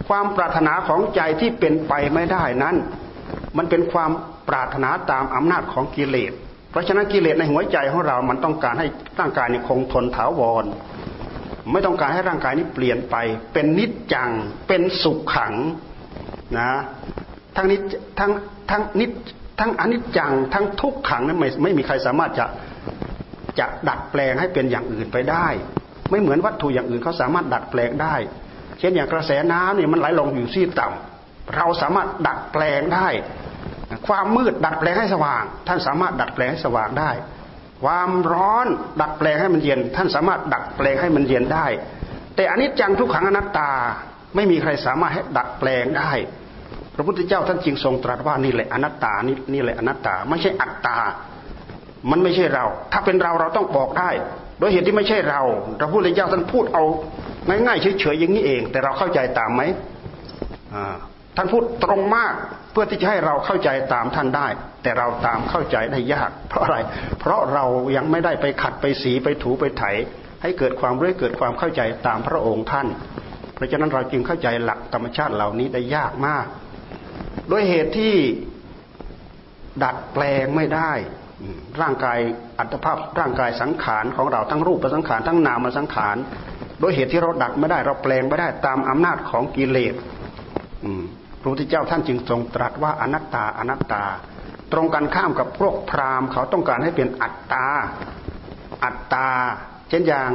[0.08, 2.76] ความปรารถนาของใจที่เป็นไปไม่ได้นั้น
[3.58, 4.12] มันเป็นความ
[4.50, 6.34] ปรารถนาตามอำนาจของกิเลส
[6.78, 8.88] ราะฉะนั้นกิเลสในหัวใจของเรา มันต้องการให้
[9.20, 10.66] ร่างกายนี้คงทนถาวร
[11.72, 13.16] ไม่ต้องการให้ร่างกายนี้เปลี่ยนไป
[13.54, 14.30] เป็นนิจจัง
[14.68, 15.54] เป็นสุขขัง
[16.58, 16.72] นะ
[17.56, 17.82] ทั้งนิจ
[18.20, 18.32] ทั้ง
[18.70, 19.12] ทั้งนิจ
[19.60, 22.46] ทั้งอนิจจัง ทั้งทุกขังนั้นไม่ไม่มีใครสามารถจะ
[23.60, 25.48] จะดัดแปลงให้เป็นอย่างอื่นไปได้
[26.10, 28.16] ไม่เหมือนวัตถุอย่างอื่นเขาสามารถดัดแปลงได้
[28.80, 33.08] เช่นอย่างกระแสน้ำเนี่ยมันไหลลงอยู่ที่ต่ำเราสามารถดัดแปลงได้
[34.08, 37.12] ความมืดดัดแปลงให้สว่าง ท่านสามารถดัดแปลงให้สว่างได้
[37.84, 38.68] ความร้อน
[39.02, 41.66] ดัดแปลงให้มันเย็น ท่านสามารถดัดแปลงให้มันเย็นได้
[42.36, 43.72] แต่อันนี้จังทุกขังอนัตตา
[44.36, 46.12] ไม่มีใครสามารถให้ดัดแปลงได้
[46.96, 50.98] พระพุทธเจ้าท่านจึงทรงตรัสว่านี่แหละอนัตตานี่นี่แหละอนัตตา ไม่ใช่อัตตา
[52.12, 54.10] มันไม่ใช่เรา ถ้าเป็นเราเราต้องบอกได้
[54.60, 55.42] โดยเหตุที่ไม่ใช่เรา
[55.80, 56.84] พระพุทธเจ้าท่านพูดเอา
[57.48, 59.62] ง่ายๆเฉยๆอย่างนี้เอง แต่เราเข้าใจตามไหม
[61.40, 62.34] ท่านพูดตรงมาก
[62.72, 64.48] เพื่อที่จะให้เราเข้าใจตามท่านได้
[64.84, 66.78] แต่เราตามเข้าใจได้ยาก เพราะอะไร
[67.20, 69.84] เพราะเรายังไม่ได้ไปขัดไปสีไปถูไปไถ
[70.42, 72.88] ให้เกิดความรู้เกิดความเข้าใจตามพระองค์ท่าน
[73.56, 76.46] เพราะฉะนั้นเราจึงเข้าใจหลักธรรมชาติเหล่านี้ได้ยากมาก
[77.52, 78.16] ด้วยเหตุที่
[79.84, 80.92] ดัดแปลงไม่ได้
[81.82, 82.20] ร่างกาย
[82.60, 86.18] อัตภาพร่างกายสังขารของเราทั้งรูปสังขารทั้งนามสังขาร
[86.80, 89.96] โดยเหตุที่เราดัดไม่ได้เราแปลงไม่ได้ตามอำนาจของกิเลส
[91.48, 94.04] ระพุทธเจ้าท่านจึงทรงตรัสว่าอนัตตาอนัตตา
[94.72, 97.66] ตรงกันข้ามกับพวกพราหมณ์เขาต้องการให้เป็นอัตตา
[98.84, 99.28] อัตตา
[99.90, 100.32] เช่นอย่าง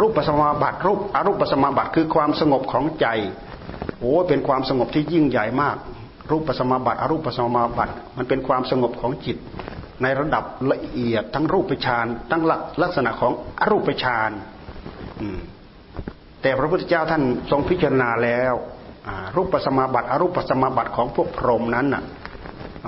[0.00, 3.06] รูปปัสมาบัติรูปอรูปปัสมาบัติคือความสงบของใจ
[3.98, 5.76] โอ้เป็นความสงบที่ยิ่งใหญ่มาก
[6.30, 9.36] รูปปัสมาบัติอรูปปัสมาบัติมันเป็นความสงบของจิต
[10.02, 12.42] ในระดับละเอียดทั้งรูปฌานทั้ง
[12.82, 14.30] ลักษณะของอรูปฌาน
[16.42, 18.54] แต่พระพุทธเจ้าท่านทรงพิจารณาแล้ว
[19.36, 22.02] รูปปัสมาบัติอรูปปัสมาบัติของพวกพรหมนั้นน่ะ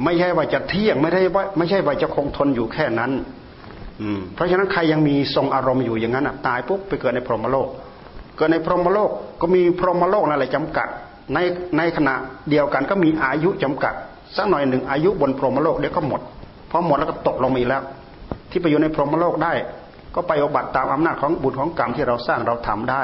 [0.04, 3.10] ไม่ใช่ว่าจะเที่ยงไม่ได้ว่าไม่ใช่ว่าจะคงทนอยู่แค่นั้น
[4.00, 7.68] อืมเพราะฉะนั้นใครยังมีทรงอารมณ์อยู่อย่างนั้นตายปุ๊บไปเกิดในพรหมโลก
[8.36, 10.88] เกิดในพรหมโลกก็มีพรหมโลกนั่นแหละจำกัด
[11.34, 11.38] ใน
[11.76, 12.14] ในขณะ
[12.50, 13.94] เดียวกันก็มีอายุจำกัด
[14.36, 16.20] สักหน่อยหนึ่งอายุบนพรหมโลกเดี๋ยวก็หมด
[16.70, 17.82] พอหมดแล้วก็ตกลงมาอีกแล้ว
[18.50, 19.52] ที่ไปอยู่ในพรหมโลกได้
[20.14, 23.02] ก็ไปอบัติตามอำนาจของบุญของกรรมที่เราสร้างเราทำได้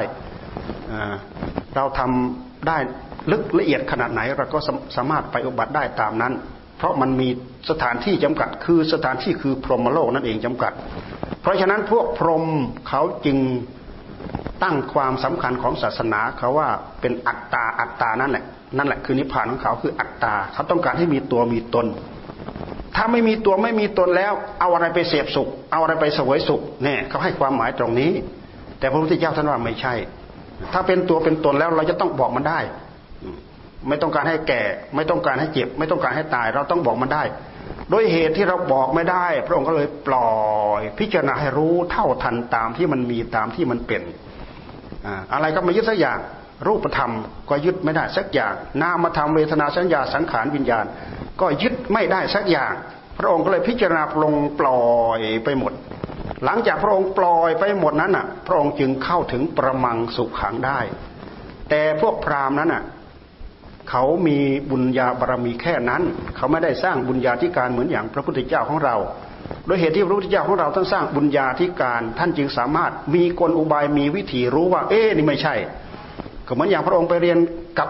[1.76, 2.78] เราทำ ได้
[3.30, 4.58] ลึกละเอียดขนาดไหนเราก็
[4.96, 6.32] สามารถไปอุบัติได้ตามนั้น
[6.78, 7.28] เพราะมันมี
[7.70, 10.72] สถานที่จำกัด คือสถานที่คือพรหมโลกนั่นเองจำกัด
[11.42, 12.44] เพราะฉะนั้นพวกพรหม
[12.88, 13.38] เขาจึง
[14.62, 16.68] ตั้งความสำคัญของศาสนาเขาว่า
[17.00, 18.44] เป็นอัตตาอัตตานั่นแหละ
[18.76, 21.86] นั่นแหละคือนิพพานของเขาคืออัตตา เขาต้องการให้มีตัวมีตน
[22.96, 28.12] ถ้าไม่มีตัวไม่มีตนแล้ว เอาอะไรไปเสพสุข เอาอะไรไปสวยสุขเนี่ยเขาให้ความหมายตรงนี้
[28.78, 29.94] แต่พระพุทธเจ้าท่านว่าไม่ใช่
[30.72, 32.60] ถ้าเป็นตัวเป็นตนแล้วเราจะต้องบอกมันได้
[33.88, 34.62] ไม่ต้องการให้แก่
[34.96, 37.22] ไม่ต้องการให้เจ็บ ไม่ต้องการให้ตาย เราต้องบอกมันได้
[37.90, 40.32] โดยเหตุที่เราบอกไม่ได้ พระองค์ก็เลยปล่อ
[40.78, 44.02] ยพิจารณาให้รู้เท่าทันตามที่มันมีตามที่มันเป็น
[45.32, 46.18] อะไรก็ม่ยึดสักอย่าง
[46.66, 47.12] รูปธรรม
[47.50, 50.84] ก็ยึดไม่ได้สักอย่าง นามธรรมเวทนาสัญญาสังขารวิญญาณ
[51.40, 52.72] ก็ยึดไม่ได้สักอย่าง
[53.18, 54.80] พพระองค์ก็เลยพิจารณาปลงปล่อ
[55.18, 55.72] ยไปหมด
[56.44, 60.80] หลังจากพระองค์ปล่อยไปหมดนั้นอะ พระองค์จึงเข้าถึงประมังสุขขังได้
[61.70, 62.82] แต่พวกพราหมณ์นั้นอะ
[63.90, 64.38] เขามี
[64.70, 66.02] บุญญาบารมีแค่นั้น
[66.36, 68.96] เขาไม่ได้สร้างบุญญาธิการเหมือนอย่างพระพุทธเจ้าของเรา
[69.66, 75.54] โดยเหตุที่พระพุทธเจ้าของเราท่านสร้างบุญญาธิการ ท่านจึงสามารถมีกลอุบายมีวิธีรู้ว่า เอ๊นี่ไม่ใช่
[76.46, 77.38] ก็เหมือนอย่างพระองค์ไปเรียน
[77.78, 77.88] กับ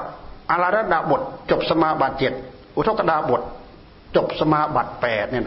[0.51, 2.33] อาราดาบท จบสมาบัติเจ็ด
[2.77, 3.43] อุทกดาบท
[4.17, 5.45] จบสมาบัติแปดเนี่ย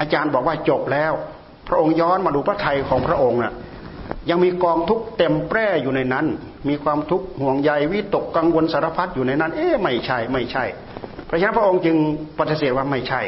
[0.00, 1.12] อาจารย์บอกว่าจบแล้ว
[1.68, 3.54] พระองค์ย้อนมาดูพระไทยของพระองค์น่ะ
[4.30, 6.26] ยังมีกองทุกข์เต็มแปร่อยู่ในนั้น
[6.68, 10.64] มีความทุกข์ห่วงใยวิตกกังวลสารพัดอยู่ในนั้น เอ๊ะไม่ใช่ไม่ใช่
[11.26, 11.96] เพราะฉะนั้นพระองค์จึง
[12.38, 13.20] ปฏิเสธว่าไม่ใช่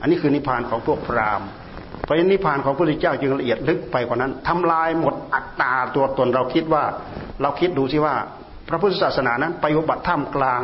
[0.00, 1.48] อันนี้คือนิพพานของพวกพราหมณ์
[2.04, 6.84] เพราะฉะนั้นนิพพานของพระพุทธเจ้าจึงละเอียดลึกไปกว่านั้นทำลายหมดอัตตาตัวตนเราคิดว่า
[7.42, 8.14] เราคิดดูสิว่า
[8.68, 10.62] พระพุทธศาสนานั้นไปอุบัติท่ามกลาง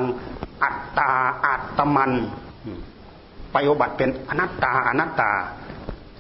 [0.63, 1.13] อัตตา
[1.45, 2.13] อัตมัน
[3.53, 5.31] ไปอุบัติเป็นอนัตตาอนัตตา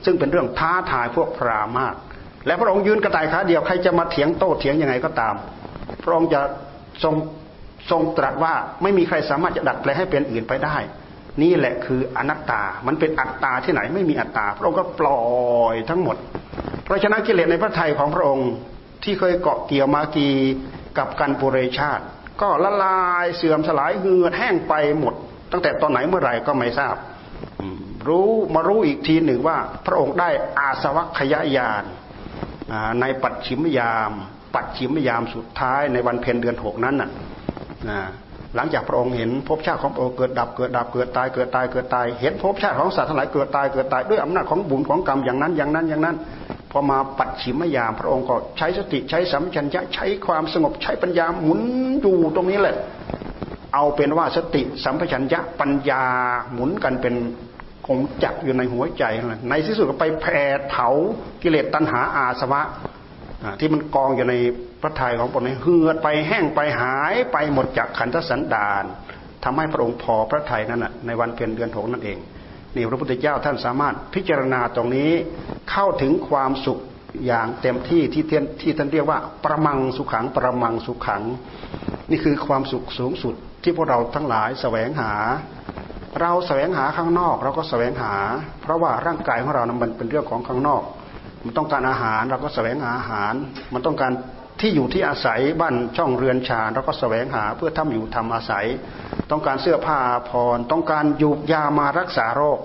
[0.04, 1.94] ซึ่งเป็นเรื่องท้าทายพวกพราหมมาก
[2.46, 5.34] และพระองค์ยืนกระต่ายขาเดียวใครจะมาเถียงโต้เถียงยังไงก็ตาม
[6.02, 6.40] พระองค์จะ
[7.02, 7.14] ทรง
[7.90, 10.76] ทรงตรัสว่าไม่มีใครสามารถจะดัดแปลงให้เป็นอื่นไปได้
[11.42, 15.22] นี่แหละคืออนัตตา มันเป็นอัตตาที่ไหนไม่มีอัตตา พระองค์ก็ปล่อ
[15.72, 16.16] ยทั้งหมด
[16.84, 18.50] เพราะฉะนั้นกิเลสในพระทัยของพระองค์
[19.04, 20.28] ที่เคยเกาะเกี่ยวมากี
[20.98, 22.04] กับกันปุเรชาติ
[22.40, 25.14] ก็ละลายเสื่อมสลายเหือดแห้งไปหมด
[25.52, 26.94] ตั้งแต่ตอนไหนเมื่อไหร่ก็ไม่ทราบ
[28.08, 31.84] รู้มารู้อีกทีหนึ่งว่า พระองค์ได้อาสวัคยายาน
[33.00, 34.12] ในปัจฉิมยาม
[34.54, 37.10] ปัจฉิมยามสุดท้ายในวันเพ็ญเดือนหกนั้นน่ะ
[38.56, 46.16] หลังจากพระองค์เห็นภพชาติของพระองค์เกิดดับเกิดดับเกิดตายเกิดตายเกิดตาย เห็นภพชาติของสัตว์ทั้งหลายเกิดตายเกิดตายด้วยอำนาจของบุญของกรรมอย่างนั้นอย่างนั้นอย่างนั้น
[46.70, 51.60] พอมาปัจฉิมยาม พระองค์ก็ใช้สติใช้สัมผััญญะใช้ความสงบใช้ปัญญาหมุน
[52.00, 52.76] อยู่ตรงนี้แหละ
[53.74, 56.02] เอาเป็นว่าสติสัมผััญญะปัญญา
[56.52, 57.14] หมุนกันเป็น
[57.86, 59.04] คงจักอยู่ในหัวใจ
[59.50, 60.88] ในที่สุดก็ไปแผดเผา
[61.42, 62.62] กิเลสตัณหาอาสวะ
[63.60, 64.34] ที่มันกองอยู่ใน
[64.82, 68.84] พระทัยของพระองค์เหือดไปแห้งไปหายไปหมดจากขันธสันดาน
[69.44, 72.18] ทำให้พระองค์พอพระทัยนั้นในวันเพ็ญเดือนหกนั่นเอง
[72.74, 75.10] นี่พระพุทธเจ้าท่านสามารถพิจารณาตรงนี้
[75.70, 76.80] เข้าถึงความสุข
[77.26, 81.22] อย่างเต็มที่ที่เทนที่ท่านเรียกว่า ประมังสุขังประมังสุขัง
[82.10, 85.12] นี่คือความสุขสูงสุดที่พวกเราทั้งหลายแสวงหา
[86.20, 88.14] เราแสวงหาข้างนอกเราก็แสวงหา
[88.62, 90.82] เพราะว่าร่างกายของเรานะมันเป็นเรื่องของข้างนอก
[91.44, 93.34] มันต้องการอาหารเราก็แสวงหาอาหาร
[93.72, 94.12] มันต้องการ
[94.60, 98.66] ที่อยู่ที่อาศัยบ้านช่องเรือนชาเราก็แสวงหาเพื่อทำอยู่ทำอาศัย
[99.30, 99.98] ต้องการเสื้อผ้า
[100.30, 102.58] พรต้องการยูบยามารักษาโรค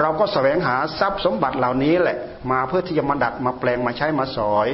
[0.00, 2.18] เราก็แสวงหาทรัพย์สมบัติเหล่านี้แหละ
[2.50, 4.68] มาเพื่อที่จะมาดัดมาแปลงมาใช้มาสอย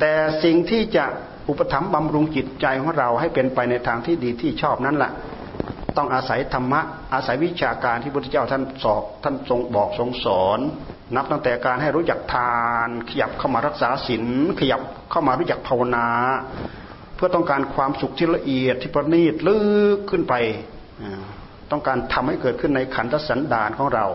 [0.00, 0.12] แต่
[0.44, 1.04] สิ่งที่จะ
[1.48, 5.12] อุปถัมภ์บำรุงจิตใจของเราให้เป็นไปในทางที่ดีที่ชอบนั้นแหละ
[5.98, 6.80] ต้องอาศัยธรรมะ
[7.14, 10.60] อาศัยวิชาการที่พระพุทธเจ้าท่านสอบท่านทรงบอกทรงสอน
[11.16, 14.24] นับตั้งแต่การให้รู้จักทาน ขยับเข้ามารักษาศีล
[14.60, 14.80] ขยับ
[15.10, 16.06] เข้ามารู้จักภาวนา
[17.16, 19.56] เพื่อต้องการความสุขที่ละเอียดที่ประณีตลึ
[19.96, 20.34] กขึ้นไป
[21.70, 24.06] ต้องการทำให้เกิดขึ้นในขันธสันดานของเรา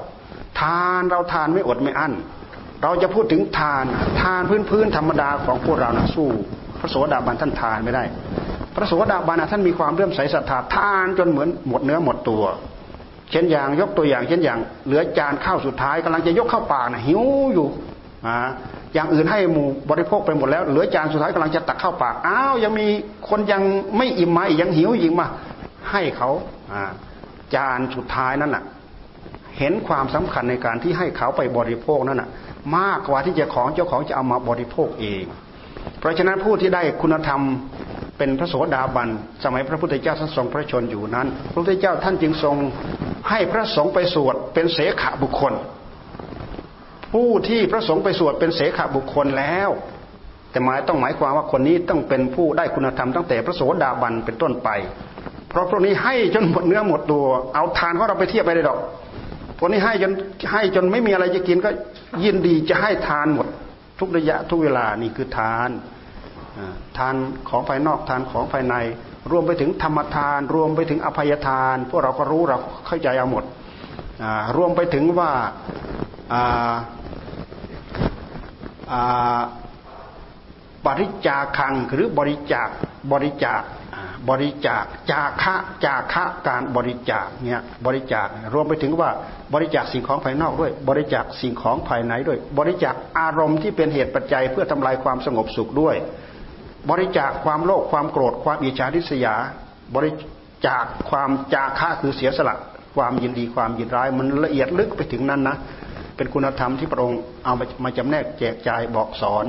[0.60, 2.14] ทานเราทานไม่อดไม่อั้น
[2.84, 3.86] เราจะพูดถึงทาน
[4.22, 6.30] ทานพื้นพื้นธรรมดาของพวกเรานะสู้
[6.80, 8.04] พระโสดาบันท่านทานไม่ได้
[8.76, 12.44] พระโสดาบันท่านมีความเลื่อมใสศรัทธาทานจนเหมือนหมดเนื้อหมดตัว
[13.32, 17.22] เช่นอย่างยกตัวอย่างเช่นอย่าง เหลือจานข้าวสุดท้ายกำลังจะยกเข้าปากนะหิว
[17.54, 17.68] อยู่
[18.28, 18.38] อ่า
[18.94, 22.88] อย่างอื่นให้หมู่บริโภคไปหมดแล้ว เหลือจานสุดท้ายกำลังจะตักเข้าปากอ้าวยังมี
[23.30, 23.62] คนยัง
[23.98, 25.28] ไม่อิ่มมาอีกยังหิวอีกมา
[25.92, 26.30] ให้เขา
[26.74, 26.84] อ่า
[27.56, 28.64] จานสุดท้ายนั่นแหละ
[29.60, 32.30] เห็นความสำคัญในการที่ให้เขาไปบริโภคนั่นน่ะ
[32.78, 35.24] มากกว่าที่จะของเจ้าของจะเอามาบริโภคเอง
[36.00, 37.42] เพราะฉะนั้นผู้ที่ได้คุณธรรม
[38.18, 39.10] เป็นพระโสดาบัน
[39.44, 42.56] สมัยพระพุทธเจ้าท่านทรงพระชนอยู่นั้น พระพุทธเจ้าท่านจึงทรง
[43.30, 45.54] ให้พระสงฆ์ไปสวดเป็นเสขบุคคล
[47.14, 49.70] ผู้ที่พระสงฆ์ไปสวดเป็นเสขบุคคลแล้ว
[50.52, 54.70] แต่หมายต้องหมายความว่าคนนี้ต้องเป็นผู้ได้คุณธรรมตั้งแต่พระโสดาบันเป็นต้นไป
[55.50, 58.80] เพราะพวกนี้ให้จนหมดเนื้อหมดตัวเอาทานของเราไปเทียบไปได้ดอก
[59.58, 60.12] พวกนี้ให้จน
[60.52, 61.70] ให้จนไม่มีอะไรจะกินก็
[62.24, 63.48] ยินดีจะให้ทานหมด
[64.00, 65.70] ทุกระยะทุกเวลานี่คือทาน
[66.98, 67.16] ทาน
[67.50, 68.76] ของภายนอกทานของภายใน
[69.32, 73.44] รวมไปถึงธรรมทาน รวมไปถึงอภัยทาน พวกเราก็รู้เราเข้าใจเอาหมด
[74.58, 75.32] รวมไปถึงว่า
[80.88, 82.70] บริจาคังหรือบริจาค
[83.12, 83.62] บริจาค
[84.30, 89.10] บริจาคจาคะจาคะการบริจาคเนี่ยบริจาครวมไปถึงว่า
[89.54, 95.96] บริจาคสิ่งของภายนอกด้วย บริจาคสิ่งของภายในด้วย บริจาคอารมณ์ที่เป็นเหตุปัจจัยเพื่อทำลายความสงบสุขด้วย
[96.90, 99.36] บริจาคความโลภความโกรธความอิจฉาริษยา
[99.96, 100.12] บริ
[100.68, 102.56] จาคความจาค่าคือเสียสละ
[102.96, 105.58] ความยินดีความยินร้าย มันละเอียดลึกไปถึงนั้นนะ
[106.16, 109.46] เป็นคุณธรรมที่พระองค์เอามาจำแนกแจกจ่ายบอกสอน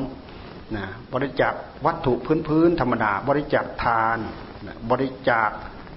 [0.77, 1.53] นะบริจาค
[1.87, 4.19] วัตถุพื้นพื้นธรรมดา บริจาคทาน
[4.67, 5.51] นะบริจาค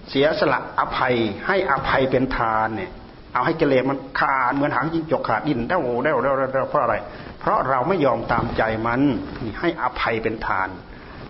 [0.09, 1.15] เสียสละอภัย
[1.47, 2.91] ให้อภัยเป็นทานเนี่ย
[3.33, 6.95] เอาให้เกลมันขาดเหมือนหางจิงจกขาดดินเด้าเด้าเด้าเด้าเพราะอะไร
[7.39, 9.01] เพราะเราไม่ยอมตามใจมัน
[9.43, 10.69] นี่ให้อภัยเป็นทาน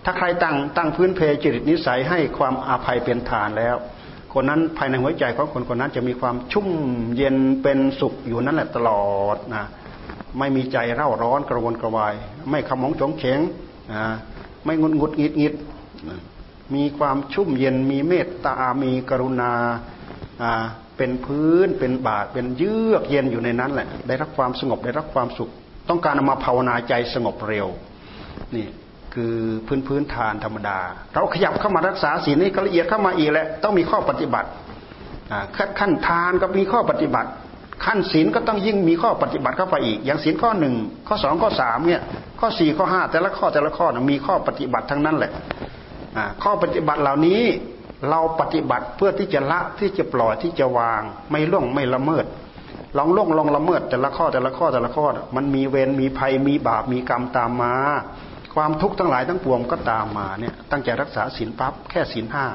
[0.04, 3.76] ถ้าใครตั้งตั้งพื้นเพจริตนิสัยให้ความอาภัยเป็นทานแล้ว
[4.32, 6.68] คนนั้นภายในหัวใจของคนคนนั้นจะมีความชุ่ม
[7.16, 9.64] เย็นเป็นสุขอยู่นั่นแหละตลอดนะ
[10.38, 12.14] ไม่มีใจเร่าร้อนกระวนกระวาย
[12.50, 13.40] ไม่ขมองจงเฉง
[13.92, 14.04] นะ
[14.64, 15.54] ไม่งุดงุดงิดงิด
[16.74, 19.52] มีความชุ่มเย็นมีเมตตา มีกรุณา
[20.96, 25.50] เป็นพื้นเป็นบาทเป็นเยือกเย็นอยู่ในนั้นแหละ ได้รับความสงบได้รับความสุข
[25.88, 27.66] ต้องการมาภาวนาใจสงบเร็ว
[28.56, 28.66] นี่
[29.14, 29.34] คือ
[29.66, 30.78] พื้นพื้นทานธรรมดา
[31.14, 34.48] เราขยับเข้ามารักษาศีลนี่ก็ละเอียดเข้ามาอีกแหละต้องมีข้อปฏิบัติ
[35.78, 37.30] ขั้นทานก็มีข้อปฏิบัติ
[37.84, 40.74] ขั้นศีลก็ต้องยิ่งมีข้อปฏิบัติเข้าไปอีก อย่างศีลข้อหนึ่ง
[41.08, 42.00] ข้อสองข้อสามเนี่ย
[42.40, 45.32] ข้อสี่ข้อห้าแต่ละข้อแต่ละข้อมีข้อปฏิบัติทั้งนั้นแหละ
[46.42, 47.42] ข้อปฏิบัติเหล่านี้
[48.10, 52.24] เราปฏิบัติเพื่อที่จะละที่จะปล่อยที่จะวาง ไม่ล่วงไม่ละเมิด
[52.96, 55.04] ลองล่วงลองละเมิดแต่ละข้อแต่ละข้อแต่ละข้อ
[55.36, 57.74] มันมีเวรมีภัยมีบาปมีกรรมตามมา
[58.58, 62.46] ความทุกข์ทั้งหลายทั้งปวงก็ตามมาเนี่ยตั้งใจรักษาศีลปั๊บแค่ศีลห้า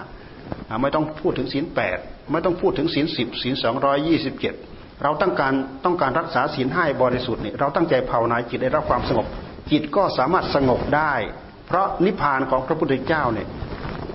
[0.81, 1.97] ไม่ต้องพูดถึงศีลแปด
[2.31, 4.53] ไม่ต้องพูดถึงศีลสิบศีลสองร้อยยี่สิบเจ็ด
[5.03, 5.53] เราต้องการ
[5.85, 9.25] ต้องการรักษาศีลห้าบริสุทธิ์นี่เราตั้งใจภาวนาจิตได้รับความสงบ
[9.71, 11.13] จิตก็สามารถสงบได้
[11.67, 13.47] เพราะนิพพานของพระพุทธเจ้าเนี่ย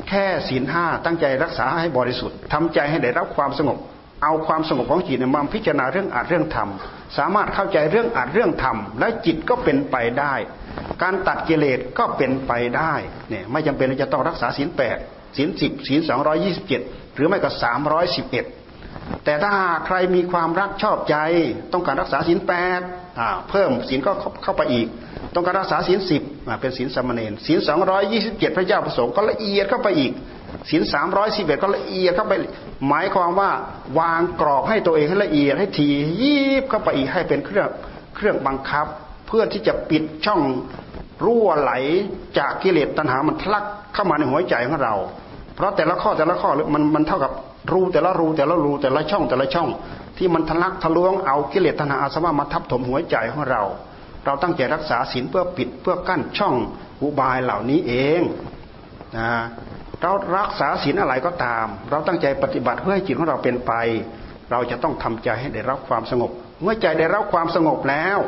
[0.08, 3.78] แค่ศีลห้าตั้งใจรักษาให้บริสุทธิ์ทำใจให้ได้รับความสงบ
[4.22, 6.68] เอาความสงบของจิตมาพิจารณาเรื่องอัดเรื่องธรรม
[7.18, 10.34] สามารถเข้าใจเรื่องอัดเรื่องธรรมและจิตก็เป็นไปได้
[11.02, 12.94] การตัดกิเลสก็เป็นไปได้
[13.30, 14.96] เนี่ยไม่จำเป็นจะต้องรักษาศีลแปด
[15.36, 16.80] ศีลสิบศีลสองร้อยี่สิบเจ็ด
[17.14, 18.44] หรือไม่ก็สามร้อยสิบเอ็ด
[19.24, 19.52] แต่ถ้า
[19.86, 21.16] ใครมีความรักชอบใจ
[21.72, 22.80] ต้องการรักษาศีลแปด
[23.50, 24.12] เพิ่มศีลก็
[24.44, 24.86] เข้าไปอีก
[25.34, 26.22] ต้องการรักษาศีลสิบ
[26.60, 30.12] เป็นศีลสมณเณรศีลสองร้อยยี่สิบเจ็ดพระเจ้าประสงค์ก็ละเอียดเข้าไปอีก
[30.70, 32.34] ศีลสามร้อยสิบเอ็ดก็ละเอียดเข้าไป
[32.88, 33.50] หมายความว่า
[33.98, 35.88] วางกรอบให้ตัวเองให้ละเอียดให้ที
[36.22, 37.68] ยีบเข้าไปอีกให้เป็นเครื่อง
[38.16, 38.86] เครื่องบังคับ
[39.28, 40.40] เพื่อที่จะปิดช่อง
[41.24, 41.72] รั่วไหล
[42.38, 43.64] จากกิเลสตัณหามันทะลัก
[43.94, 44.94] เข้ามาในหัวใจของเรา
[45.54, 47.32] เพราะแต่ละข้อแต่ละข้อมันมันเท่ากับ
[47.72, 49.68] รูแต่ละรูแต่ละรูแต่ละช่องแต่ละช่อง
[50.18, 53.62] ที่มันทะลักทะลวงเอากิเลสตัณหาอาสวะมาทับถมหัวใจของเรา
[54.24, 56.54] เราตั้งใจรักษาศีลเพื่อปิดเพื่อกั้นช่อง
[57.02, 58.20] อุบายเหล่านี้เอง
[59.16, 59.30] นะ
[60.02, 63.72] เรารักษาศีลอะไรก็ตาม เราตั้งใจปฏิบัติเพื่อให้จิตของเราเป็นไป
[64.50, 66.30] เราจะต้องทำใจให้ได้รับความสงบ
[66.62, 68.18] เมื่อใจได้รับความสงบแล้ว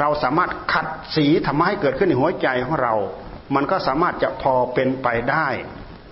[0.00, 2.94] เราสามารถขัดสีทำให้เกิดขึ้นในหัวใจของเรา
[3.54, 5.48] มันก็สามารถจะพอเป็นไปได้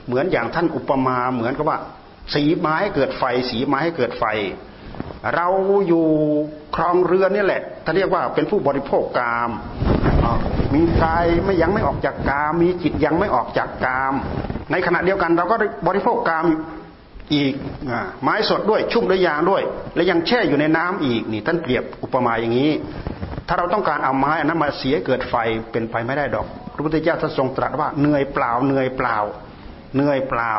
[0.07, 1.78] เหมือนอย่างท่านอุปมาเหมือนกับว่า
[2.35, 4.24] สีไม้เกิดไฟ สีไม้ให้เกิดไฟ
[5.35, 5.48] เรา
[5.88, 6.07] อยู่
[6.76, 9.50] ครองเรือนนี่แหละถ้าเรียกว่าเป็นผู้บริโภคกาม
[10.74, 14.14] มีกายไม่ยังไม่ออกจากกาม มีจิตยังไม่ออกจากกาม
[14.70, 16.44] ในขณะเดียวกันเราก็บริโภคกาม
[17.35, 17.55] อีก
[18.23, 19.62] ไม้สดด้วยชุ่มด้วยยางด้วย
[19.95, 22.73] และยังแช่อยู่ในน้ำอีกนี่ท่านเปรียบอุปมาอย่างนี้
[23.49, 25.35] ถ้าเราต้องการเอาไม้อันนั้นมาเสียเกิดไฟ
[25.73, 29.17] เป็นไปไม่ได้ดอก พระพุทธเจ้าท่านทรงตรัสว่าเหนื่อยเปล่าเหนื่อยเปล่า
[29.95, 30.53] เหนื่อยเปล่า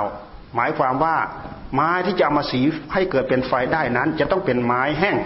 [0.56, 1.16] หมายความว่า
[1.76, 2.62] ไม้ที่จะเอามาสี
[2.94, 5.18] ให้เกิดเป็นไฟได้นั้น จะต้องเป็นไม้แห้ง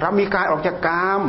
[0.00, 1.20] เรามีกายออกจากกาม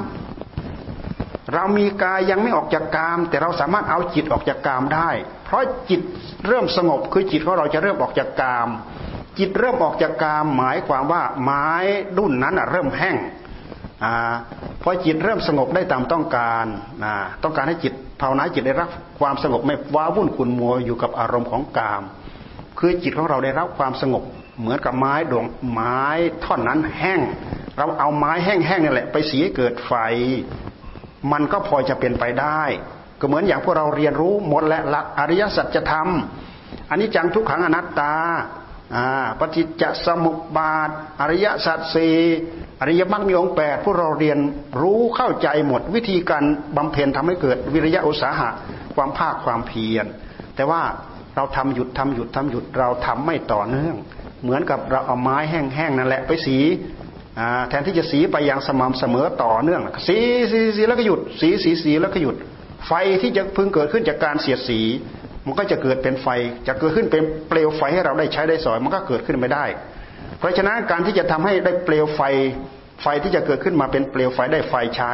[1.53, 5.09] เรามีกายยังไม่ออกจากกาม แต่เราสามารถเอาจิตออกจากกามได้
[5.47, 6.01] เพราะจิต
[6.47, 8.69] เริ่มสงบคือจิตของเราจะเริ่มออกจากกาม
[9.39, 11.69] จิตเริ่มออกจากกามหมายความว่าไม้
[12.17, 13.15] ดุ่นนั้นเริ่มแห้ง
[14.81, 16.65] พอจิตเริ่มสงบได้ตามต้องการ
[17.43, 22.03] ต้องการให้จิตภาวนาจิตได้รับความสงบไม่ว้าวุ่นขุนมัวอยู่กับอารมณ์ของกาม
[22.79, 24.23] คือจิตของเราได้รับความสงบ
[24.59, 25.99] เหมือนกับไม้ดวงไม้
[26.43, 27.21] ท่อนนั้นแห้ง
[27.77, 29.93] เราเอาไม้แห้งๆนี่แหละ ไปสีให้เกิดไฟ
[31.31, 32.61] มันก็พอจะเป็นไปได้
[33.19, 36.09] ก็เหมือนอย่างพวกเราเรียนรู้หมดและหลักอริยสัจธรรม
[36.89, 38.13] อันนี้จังทุกขังอนัตตา
[39.39, 40.89] ปฏิจจสมุปบาท
[41.21, 42.09] อริยสัจสี
[42.81, 44.39] อริยมรรคมีองค์แปดพวกเราเรียน
[44.81, 46.43] รู้เข้าใจหมดวิธีการ
[46.77, 48.49] บำเพ็ญทำให้เกิดวิริยะอุตสาหะ
[48.95, 50.05] ความภาคความเพียร
[50.55, 50.81] แต่ว่า
[51.35, 53.95] เราทำหยุดทำหยุดทำหยุดเราทำไม่ต่อเนื่อง
[54.43, 56.57] เหมือนกับเราเอาไม้แห้งๆนั่นแหละไปสี
[57.69, 60.17] แทนที่จะสีไปอย่างสม่ำเสมอต่อเนื่อง สี
[60.51, 62.35] สีสีแล้วก็หยุดสีสีสีแล้วก็หยุด
[62.85, 64.79] ไฟที่จะพึงเกิดขึ้นจากการเสียดสี
[65.45, 66.27] มันก็จะเกิดเป็นไฟ
[66.67, 69.65] จะเกิดขึ้นเป็นเปลวไฟให้เราได้ใช้ได้สอย มันก็เกิดขึ้นไม่ได้
[70.39, 72.21] เพราะฉะนั้นการที่จะทำให้ได้เปลวไฟ
[73.01, 75.11] ไฟที่จะเกิดขึ้นมาเป็นเปลวไฟได้ไฟใช้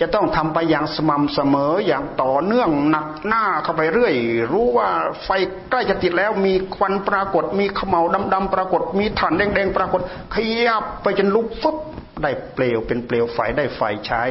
[0.00, 4.14] จะต้องทำไปอย่างสม่ำเสมออย่างต่อเนื่องหนักหน้าเข้าไปเรื่อย
[4.52, 4.88] รู้ว่า
[5.24, 5.28] ไฟ
[5.70, 8.00] ใกล้จะติดแล้วมีควันปรากฏ มีขมเหลา
[8.34, 10.00] ดำๆปรากฏ มีถ่านแดงๆปรากฏ
[10.34, 10.36] ข
[10.66, 11.76] ยับไปจนลุกฟึบ
[12.22, 14.24] ได้เปลวเป็นเปลวไฟได้ไฟใช้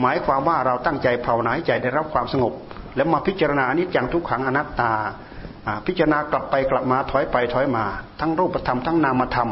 [0.00, 2.52] หมายความว่าเราตั้งใจภาวนาใจได้รับความสงบ
[2.96, 4.92] แล้วมาพิจารณาอนิจจังทุกขังอนัตตา
[5.86, 7.84] พิจารณากลับไปกลับมาถอยไปถอยมา
[8.20, 9.50] ทั้งรูปธรรมทั้งนามธรรม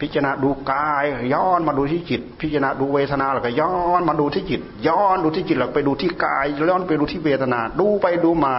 [0.00, 8.54] พิจารณาดูกายย้อนมาดูที่จิต พิจารณาดูเวทนาแล้วก็ย้อนมาดูที่จิต ย้อนดูที่จิตแล้วไปดูที่กายย้อนไปดูที่เวทนา ดูไปดูมา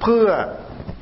[0.00, 0.26] เพื่อ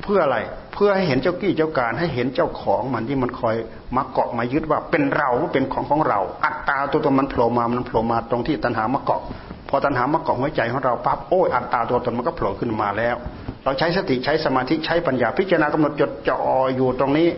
[0.03, 0.37] เพื่ออะไร
[0.73, 3.55] เพื่อให้เห็นเจ้ากี้เจ้าการให้เห็นเจ้าของมันที่มันคอย
[3.95, 9.21] มาเกาะมายึดว่าเป็นเราว่าเป็นของของเรา อัตตาตัวตนมันโผล่มามันโผล่มาตรงที่ตัณหามาเกาะ
[9.69, 13.15] พอตัณหามาเกาะหัวใจของเราปั๊บโอ้ยอัตตาตัวตนมันก็โผล่ขึ้นมาแล้ว
[13.63, 16.39] เราใช้สติใช้สมาธิใช้ปัญญาพิจารณากำหนดจดจ่อ
[16.75, 17.29] อยู่ตรงนี้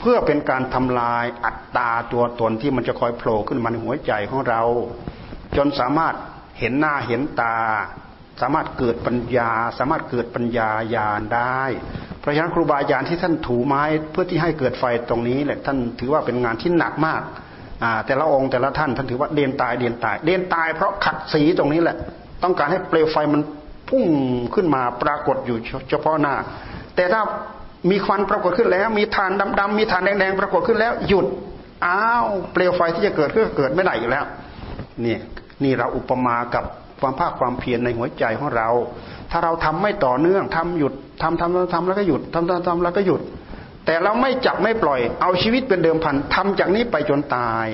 [0.00, 4.62] เพื่อเป็นการทำลายอัตตาตัวตนที่มันจะคอยโผล่ขึ้นมาในหัวใจของเรา
[5.56, 6.14] จนสามารถ
[6.58, 7.56] เห็นหน้าเห็นตา
[8.40, 11.60] สามารถเกิดปัญญา สามารถเกิดปัญญาญาณได้
[12.20, 17.22] เพราะฉะนั้นครูบาอาจารย์ที่ท่านถูไม้เพื่อที่ให้เกิดไฟตรงนี้แหละท่านถือว่าเป็นงานที่หนักมาก
[18.06, 21.96] แต่ละองค์แต่ละท่านท่านถือว่าเดียนตายเดียนตาย เดียนตายเพราะขัดสีตรงนี้แหละ
[22.42, 23.42] ต้องการให้เปลวไฟมัน
[23.88, 24.04] พุ่ง
[24.54, 25.56] ขึ้นมาปรากฏอยู่
[25.90, 26.34] เฉพาะหน้า
[26.96, 27.20] แต่ถ้า
[27.90, 31.26] มีควันปรากฏขึ้นแล้ว มีฐานดำๆมีฐานแดงๆปรากฏขึ้นแล้วหยุด
[31.86, 34.24] อ้าวเปลวไฟที่จะเกิดขึ้นเกิดไม่ได้อยู่แล้ว
[35.04, 35.16] นี่
[35.64, 36.64] นี่เราอุปมากับ
[37.00, 38.68] ความภาคความเพียรในหัวใจของเรา
[39.30, 43.20] ถ้าเราทำไม่ต่อเนื่องทำหยุดทำทำทำแล้วก็หยุดทำทำทำแล้วก็หยุด
[43.86, 47.66] แต่เราไม่จับไม่ปล่อย เอาชีวิตเป็นเดิมพันทำจากนี้ไปจนตาย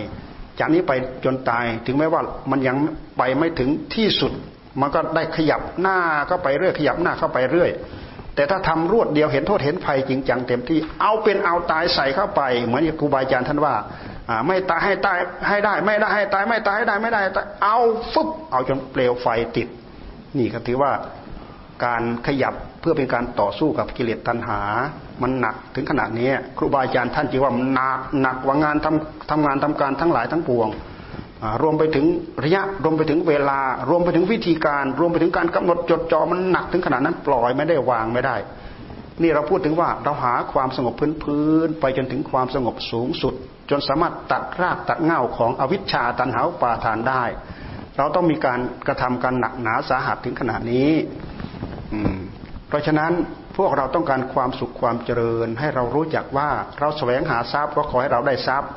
[0.61, 0.93] จากนี้ไป
[1.25, 2.77] จนตาย ถึงแม้ว่ามันยัง
[3.19, 4.33] ไปไม่ถึงที่สุด
[4.81, 5.99] มันก็ได้ขยับหน้า
[6.31, 7.71] ก็ไปเรื่อยขยับหน้าเข้าไปเรื่อย
[8.35, 13.75] แต่ถ้าทำรวดเดียวเห็นโทษเห็นภัยจริงจังเต็มที่ เอาเป็นเอาตายใส่เข้าไป เหมือนครูบาอาจารย์ท่านว่า
[14.47, 17.21] ไม่ตายให้ตายให้ได้ ไม่ได้ให้ตายไม่ตายให้ได้ไม่ได้
[17.65, 17.79] เอา
[18.13, 19.27] ฟึบเอาจนเปลวไฟ
[19.57, 19.69] ติด
[20.39, 20.93] นี่ก็ถือว่า
[21.85, 22.55] การขยับ
[22.89, 24.61] พื่อเป็นการต่อสู้กับกิเลสตัณหา
[25.23, 30.69] มันหนักถึงขนาดนี้ครูบาอาจารย์ท่านจีว่ามันหนักหนักกว่างานทำทำงานทำการทั้งหลายทั้งปวง
[31.63, 32.07] รวมไปถึง
[32.45, 33.59] ระยะรวมไปถึงเวลา
[33.91, 38.37] รวมไปถึงวิธีการ รวมไปถึงการกำหนดจดจ่อมันหนักถึงขนาดนั้นปล่อยไม่ได้วางไม่ได้
[39.23, 43.35] นี่เราพูดถึงว่าเราหาความสงบพื้นพื้นไปจนถึงความสงบสูงสุด
[43.71, 47.25] จนสามารถตัดรากตัดเง่าของอวิชชาตันหาปาทานได้
[47.99, 50.91] เราต้องมีการกระทำการหนักหนาสาหัสถึงขนาดนี้
[52.69, 53.13] เพราะฉะนั้น
[53.57, 56.51] พวกเราต้องการความสุขความเจริญ ให้เรารู้จักว่า
[56.81, 58.71] เราแสวงหาทรัพย์ก็ขอให้เราได้ทรัพย์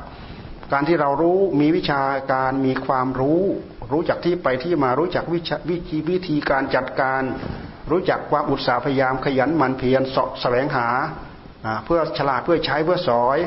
[0.72, 3.42] การที่เรารู้มีวิชาการมีความรู้
[3.92, 7.22] รู้จักที่ไปที่มารู้จักวิชวิธีวิธีการจัดการ
[7.90, 10.88] รู้จักความอุตสาห์พยายามขยันหมั่นเพียรสะแสวงหา
[11.84, 13.38] เพื่อฉลาดเพื่อใช้เพื่อสอย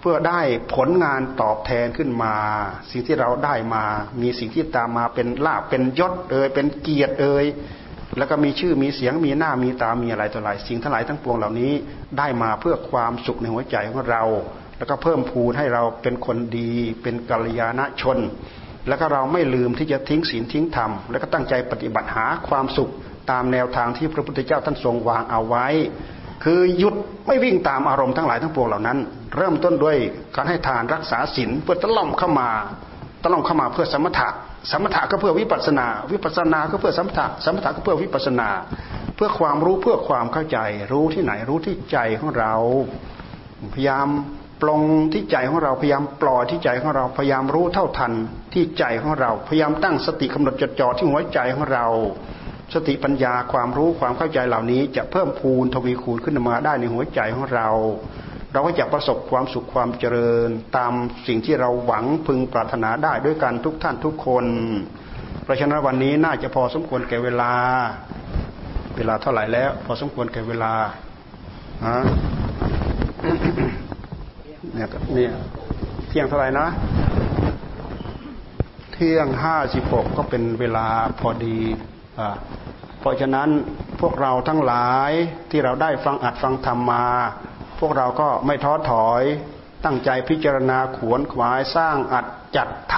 [0.00, 0.40] เพื่อได้
[0.74, 2.34] ผลงานตอบแทนขึ้นมา
[2.90, 3.84] สิ่งที่เราได้มา
[4.22, 7.44] มีสิ่งที่ตามมาเป็นลาบเป็นยศเอ่ยเป็นเกียรติเอ่ย
[8.18, 11.72] แล้วก็มีชื่อมีเสียงมีหน้ามีตามีอะไรต่ออะไรสิ่งทั้งหลายทั้งปวงเหล่านี้
[12.18, 14.22] ได้มาเพื่อความสุขในหัวใจของเรา
[14.78, 18.18] แล้วก็เพิ่มพูนให้เราเป็นคนดี เป็นกัลยาณชน
[18.88, 22.90] แล้วก็เราไม่ลืมที่จะทิ้งศีลทิ้งธรรมแล้วก็ตั้งใจปฏิบัติหาความสุข
[23.30, 25.66] ตามแนวทางที่พระพุทธเจ้าท่านทรงวางเอาไว้
[26.44, 26.94] คือหยุด
[27.26, 28.98] ไม่วิ่งตามอารมณ์ทั้งหลายทั้งปวงเหล่านั้น
[29.36, 29.96] เริ่มต้นด้วย
[30.34, 32.50] การให้ทานรักษาศีลเพื่อตะล่อมเข้ามา
[33.22, 34.28] ตล่อมเข้ามาเพื่อสมถะ
[34.70, 38.48] สมถะก็เพื่อวิปัสนา วิปัสนาก็เพื่อสมถะ สมถะก็เพื่อวิปัสนา
[39.16, 40.58] เพื่อความรู้เพื่อความเข้าใจ
[40.92, 42.54] รู้ที่ไหนรู้ที่ใจของเรา
[43.74, 44.08] พยายาม
[44.62, 48.12] ปลงที่ใจของเราพยายามปล่อยที่ใจของเราพยายามรู้เท่าทัน
[48.54, 51.86] ที่ใจของเรา พยายามตั้งสติกำหนดจดจ่อที่หัวใจของเรา
[52.74, 57.68] สติปัญญาความรู้ความเข้าใจเหล่านี้ จะเพิ่มพูนทวีคูณขึ้นมาได้ในหัวใจของเรา
[58.52, 60.92] เราก็จะประสบความสุขความเจริญ ตาม
[61.26, 64.46] สิ่งที่เราหวังพึงปรารถนาได้ด้วยกันทุกท่านทุกคน
[65.42, 67.52] เพราะฉะนั้นวันนี้น่าจะพอสมควรแก่เวลา
[68.96, 70.72] เวลาเท่าไหร่แล้ว พอสมควรแก่เวลา
[71.86, 71.98] ฮะ
[74.74, 75.32] เนี่ยเนี่ย
[76.08, 76.68] เที่ยงเท่าไหร่นะ
[78.92, 80.86] เที่ยงห้าสิบหกก็เป็นเวลา
[81.20, 81.58] พอดี
[82.18, 82.28] อ่า
[83.00, 83.48] เพราะฉะนั้น
[84.00, 85.10] พวกเราทั้งหลาย
[85.50, 87.06] ที่เราได้ฟังอัดฟังธรรมมา
[87.80, 89.22] พวกเราก็ไม่ท้อถอย
[89.84, 92.26] ตั้งใจพิจารณาขวนขวายสร้างอัด
[92.56, 92.96] จัดท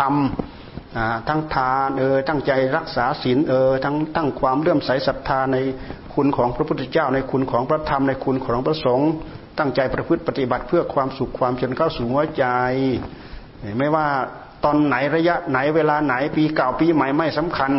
[0.63, 5.57] ำทั้งทานเออตั้งใจรักษาศีลเออทั้งตั้งความเลื่อมใสศรัทธาใน
[6.15, 9.11] คุณของพระพุทธเจ้า ในคุณของพระธรรมในคุณของพระสงฆ์
[9.59, 12.45] ตั้งใจประพฤติปฏิบัติเพื่อความสุขความจนเข้าสู่หัวใจ
[13.79, 14.07] ไม่ว่า
[14.65, 17.73] ตอนไหนระยะไหนเวลาไหนปีเก่าปีใหม่ไม่สำคัญ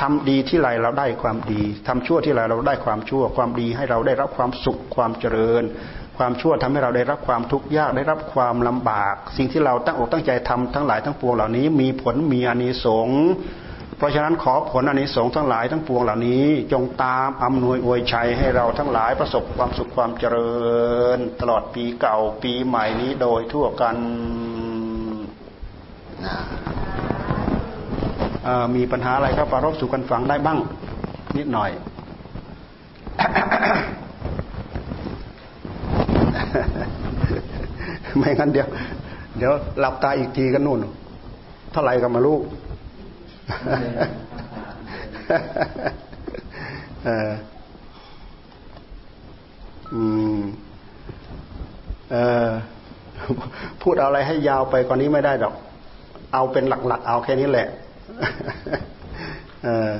[0.00, 5.62] ทำดีที่ไรเราได้ความดีทำชั่วที่ไรเราได้ความชั่วความดีให้เราได้รับความสุขความเจริญ
[6.18, 13.22] ความชั่วทำให้เราได้รับความทุกข์ยากได้รับความลำบาก สิ่งที่เราตั้งอกตั้งใจทำทั้งหลายทั้งปวงเหล่านี้ มีผลมีอานิสงส์
[13.98, 20.54] เพราะฉะนั้นขอผลอานิสงส์ทั้งหลายทั้งปวงเหล่านี้ จงตามอำนวยอวยชัยให้เราทั้งหลายประสบความสุขความเจริ
[21.16, 23.96] ญ ตลอดปีเก่าปีใหม่นี้โดยทั่วกัน
[28.76, 30.58] มีปัญหาอะไรครับปารบสู่กันฟังได้บ้าง
[31.38, 31.70] นิดหน่อย
[38.18, 38.68] ไม่งั้นเดี๋ยว
[39.38, 40.80] เดี๋ยวหลับตาอีกทีกันนู่น
[41.72, 42.42] เท่าไหร่ก็มาลูก
[47.04, 47.30] เออ
[49.94, 50.02] อื
[50.38, 50.40] ม
[52.10, 52.16] เอ
[52.48, 52.50] อ
[53.82, 55.54] พูดอะไรให้ยาวไปกว่านี้ไม่ได้ดอก
[56.32, 57.68] เอาเป็นหลัก ๆ เอาแค่นี้แหละ
[59.64, 59.90] เออ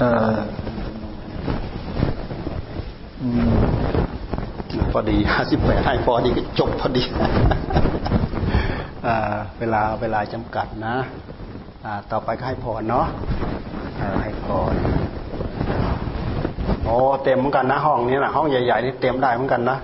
[0.00, 0.36] เออ
[4.92, 7.02] พอดีห้าสิบแปดให้พอดีก็จบพอดี
[9.58, 10.96] เวลาเวลาจำกัดนะ
[12.10, 13.06] ต่อไปก็ให้พรเนาะ
[14.22, 14.74] ให้พร
[16.84, 19.78] โอ้เต็มเหมือนกันนะห้องนี้นะห้องใหญ่ๆนี่เต็มได้เหมือนกันนะ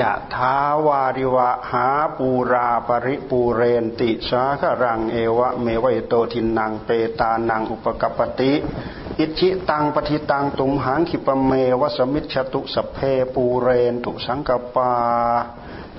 [0.00, 0.54] ยะทา
[0.86, 1.86] วาริวะหา
[2.18, 6.88] ปูราปริปูเรนติสาครังเอวะเมวโตทินนางเป
[7.20, 8.52] ตานังอุปกปติ
[9.18, 12.98] อิชิตังปฏิตังตุมหังขิปเมวสมิชตุสเพ
[13.34, 14.92] ปูเรนตุสังกปา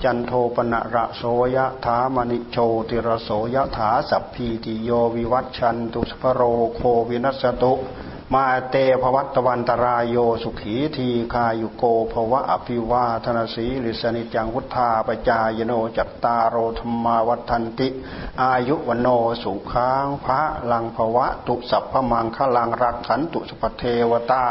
[0.04, 1.24] จันโทปนะระโส
[1.56, 2.58] ยะถามณิโช
[2.90, 6.42] ติระโสยะถาสัพพีติโยวิวัตชันตุสภโร
[6.76, 7.74] โควินัสตุ
[8.36, 17.88] มาเตภวัตวันตรายโยสุขีทีคายุโกภวะอภิวาธนาสีลิสนิจังวุธาปจายโนจัตตารโรธรรมาวัฏันติ
[18.42, 19.08] อายุวโน
[19.44, 24.44] สุขังพระลังภวะตุสัพพมังคลังรักขันตุสปเทวตา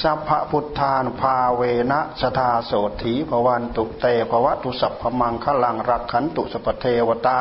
[0.00, 7.40] สัพพพุทธานภาเวนะสทาโสถีภวันตุเตภวะตุสัพพมังคลังรักขันตุสปเทวตา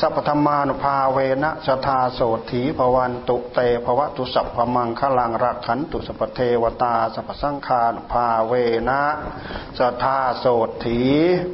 [0.00, 2.20] สัพพธรรมานุภาเวนะสทาโส
[2.50, 8.52] ถีภวันตุเตภวะตุสัพพมังคลังรักขันตุสัพเทวตาสัพสังคานุภาเว
[8.88, 9.02] นะ
[9.78, 10.46] สทาโส
[10.84, 11.00] ถี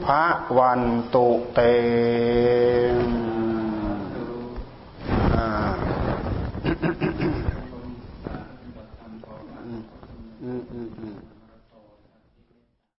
[0.04, 0.24] พระ
[0.58, 0.82] วัน
[1.14, 1.60] ตุเต